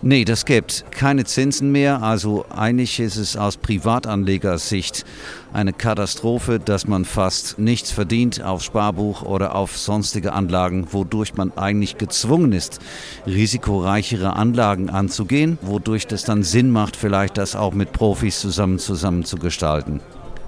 Nee, 0.00 0.24
das 0.24 0.44
gibt 0.44 0.84
keine 0.92 1.24
Zinsen 1.24 1.72
mehr. 1.72 2.04
Also 2.04 2.46
eigentlich 2.54 3.00
ist 3.00 3.16
es 3.16 3.36
aus 3.36 3.56
Privatanlegersicht 3.56 5.04
eine 5.52 5.72
Katastrophe, 5.72 6.60
dass 6.60 6.86
man 6.86 7.04
fast 7.04 7.58
nichts 7.58 7.90
verdient 7.90 8.40
auf 8.40 8.62
Sparbuch 8.62 9.22
oder 9.22 9.56
auf 9.56 9.76
sonstige 9.76 10.34
Anlagen, 10.34 10.86
wodurch 10.92 11.34
man 11.34 11.52
eigentlich 11.56 11.98
gezwungen 11.98 12.52
ist, 12.52 12.78
risikoreichere 13.26 14.34
Anlagen 14.34 14.88
anzugehen, 14.88 15.58
wodurch 15.62 16.06
das 16.06 16.22
dann 16.22 16.44
Sinn 16.44 16.70
macht, 16.70 16.94
vielleicht 16.94 17.36
das 17.36 17.56
auch 17.56 17.74
mit 17.74 17.92
Profis 17.92 18.38
zusammen 18.38 18.78
zusammen 18.78 19.24
zu 19.24 19.36
gestalten. 19.36 20.00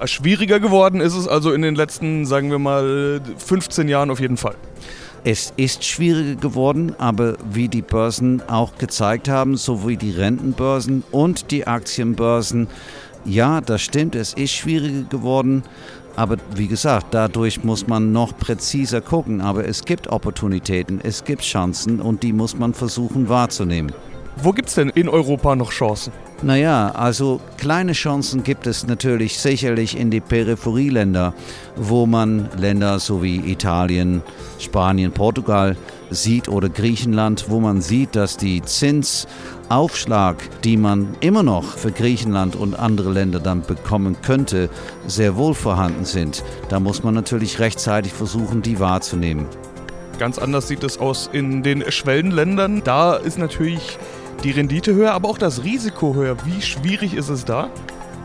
Schwieriger 0.04 0.60
geworden 0.60 1.00
ist 1.00 1.16
es 1.16 1.26
also 1.26 1.52
in 1.52 1.62
den 1.62 1.74
letzten, 1.74 2.24
sagen 2.24 2.52
wir 2.52 2.60
mal, 2.60 3.20
15 3.38 3.88
Jahren 3.88 4.10
auf 4.10 4.20
jeden 4.20 4.36
Fall. 4.36 4.54
Es 5.22 5.52
ist 5.56 5.84
schwieriger 5.84 6.40
geworden, 6.40 6.94
aber 6.98 7.36
wie 7.52 7.68
die 7.68 7.82
Börsen 7.82 8.42
auch 8.48 8.76
gezeigt 8.78 9.28
haben, 9.28 9.58
sowie 9.58 9.98
die 9.98 10.12
Rentenbörsen 10.12 11.04
und 11.10 11.50
die 11.50 11.66
Aktienbörsen, 11.66 12.68
ja, 13.26 13.60
das 13.60 13.82
stimmt, 13.82 14.14
es 14.14 14.32
ist 14.32 14.52
schwieriger 14.52 15.02
geworden. 15.02 15.62
Aber 16.16 16.36
wie 16.54 16.68
gesagt, 16.68 17.08
dadurch 17.12 17.62
muss 17.64 17.86
man 17.86 18.12
noch 18.12 18.36
präziser 18.36 19.02
gucken. 19.02 19.42
Aber 19.42 19.66
es 19.66 19.84
gibt 19.84 20.08
Opportunitäten, 20.08 21.00
es 21.02 21.22
gibt 21.24 21.42
Chancen 21.42 22.00
und 22.00 22.22
die 22.22 22.32
muss 22.32 22.58
man 22.58 22.72
versuchen 22.72 23.28
wahrzunehmen. 23.28 23.92
Wo 24.42 24.52
gibt 24.52 24.68
es 24.70 24.74
denn 24.74 24.88
in 24.88 25.08
Europa 25.08 25.54
noch 25.54 25.70
Chancen? 25.70 26.12
Naja, 26.42 26.92
also 26.92 27.38
kleine 27.58 27.92
Chancen 27.92 28.42
gibt 28.42 28.66
es 28.66 28.86
natürlich 28.86 29.38
sicherlich 29.38 29.98
in 29.98 30.10
die 30.10 30.20
Peripherieländer, 30.20 31.34
wo 31.76 32.06
man 32.06 32.48
Länder 32.56 32.98
so 32.98 33.22
wie 33.22 33.36
Italien, 33.52 34.22
Spanien, 34.58 35.12
Portugal 35.12 35.76
sieht 36.08 36.48
oder 36.48 36.70
Griechenland, 36.70 37.46
wo 37.48 37.60
man 37.60 37.82
sieht, 37.82 38.16
dass 38.16 38.38
die 38.38 38.62
Zinsaufschlag, 38.62 40.36
die 40.62 40.78
man 40.78 41.08
immer 41.20 41.42
noch 41.42 41.76
für 41.76 41.92
Griechenland 41.92 42.56
und 42.56 42.74
andere 42.74 43.12
Länder 43.12 43.40
dann 43.40 43.60
bekommen 43.60 44.16
könnte, 44.22 44.70
sehr 45.06 45.36
wohl 45.36 45.52
vorhanden 45.52 46.06
sind. 46.06 46.42
Da 46.70 46.80
muss 46.80 47.02
man 47.02 47.12
natürlich 47.12 47.58
rechtzeitig 47.58 48.14
versuchen, 48.14 48.62
die 48.62 48.80
wahrzunehmen. 48.80 49.44
Ganz 50.18 50.38
anders 50.38 50.68
sieht 50.68 50.84
es 50.84 50.98
aus 50.98 51.28
in 51.32 51.62
den 51.62 51.90
Schwellenländern. 51.90 52.80
Da 52.82 53.16
ist 53.16 53.38
natürlich 53.38 53.98
die 54.44 54.50
Rendite 54.50 54.94
höher, 54.94 55.12
aber 55.12 55.28
auch 55.28 55.38
das 55.38 55.64
Risiko 55.64 56.14
höher. 56.14 56.36
Wie 56.44 56.62
schwierig 56.62 57.14
ist 57.14 57.28
es 57.28 57.44
da? 57.44 57.70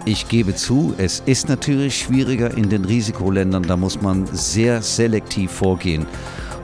Ich 0.05 0.27
gebe 0.27 0.53
zu, 0.55 0.93
es 0.97 1.23
ist 1.25 1.49
natürlich 1.49 1.97
schwieriger 1.97 2.55
in 2.55 2.69
den 2.69 2.85
Risikoländern. 2.85 3.63
Da 3.63 3.75
muss 3.75 4.01
man 4.01 4.25
sehr 4.27 4.81
selektiv 4.81 5.51
vorgehen. 5.51 6.05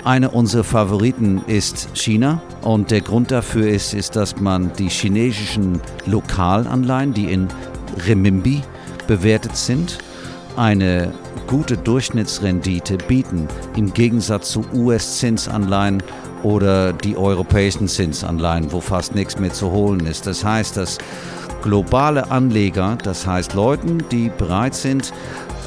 Einer 0.03 0.33
unserer 0.33 0.63
Favoriten 0.63 1.41
ist 1.47 1.89
China 1.93 2.41
und 2.61 2.91
der 2.91 3.01
Grund 3.01 3.31
dafür 3.31 3.67
ist, 3.67 3.93
ist, 3.93 4.15
dass 4.15 4.39
man 4.39 4.71
die 4.77 4.89
chinesischen 4.89 5.81
Lokalanleihen, 6.05 7.13
die 7.13 7.31
in 7.31 7.47
Renminbi 8.05 8.61
bewertet 9.07 9.57
sind, 9.57 9.97
eine 10.55 11.13
gute 11.47 11.77
Durchschnittsrendite 11.77 12.97
bieten 12.97 13.47
im 13.75 13.93
Gegensatz 13.93 14.51
zu 14.51 14.65
US-Zinsanleihen 14.73 16.01
oder 16.43 16.93
die 16.93 17.17
europäischen 17.17 17.87
Zinsanleihen, 17.87 18.71
wo 18.71 18.81
fast 18.81 19.15
nichts 19.15 19.39
mehr 19.39 19.53
zu 19.53 19.71
holen 19.71 20.05
ist. 20.05 20.27
Das 20.27 20.43
heißt, 20.43 20.77
dass 20.77 20.97
globale 21.61 22.29
Anleger, 22.31 22.97
das 23.03 23.25
heißt 23.25 23.53
Leuten, 23.53 24.03
die 24.11 24.29
bereit 24.29 24.75
sind, 24.75 25.13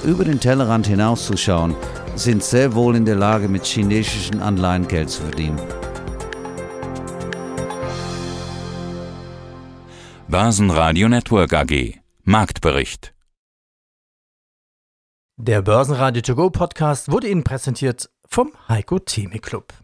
über 0.05 0.25
den 0.25 0.41
Tellerrand 0.41 0.87
hinauszuschauen, 0.87 1.75
sind 2.17 2.43
sehr 2.43 2.75
wohl 2.75 2.97
in 2.97 3.05
der 3.05 3.17
Lage, 3.17 3.49
mit 3.49 3.65
chinesischen 3.65 4.41
Anleihen 4.41 4.87
Geld 4.87 5.11
zu 5.11 5.23
verdienen. 5.23 5.61
Börsenradio 10.29 11.09
Network 11.09 11.53
AG 11.53 12.01
Marktbericht 12.25 13.15
Der 15.37 15.63
Börsenradio 15.63 16.23
To 16.23 16.35
Go 16.35 16.51
Podcast 16.51 17.11
wurde 17.11 17.29
Ihnen 17.29 17.45
präsentiert 17.45 18.11
vom 18.27 18.53
Heiko 18.69 18.99
Theme 18.99 19.39
Club. 19.39 19.84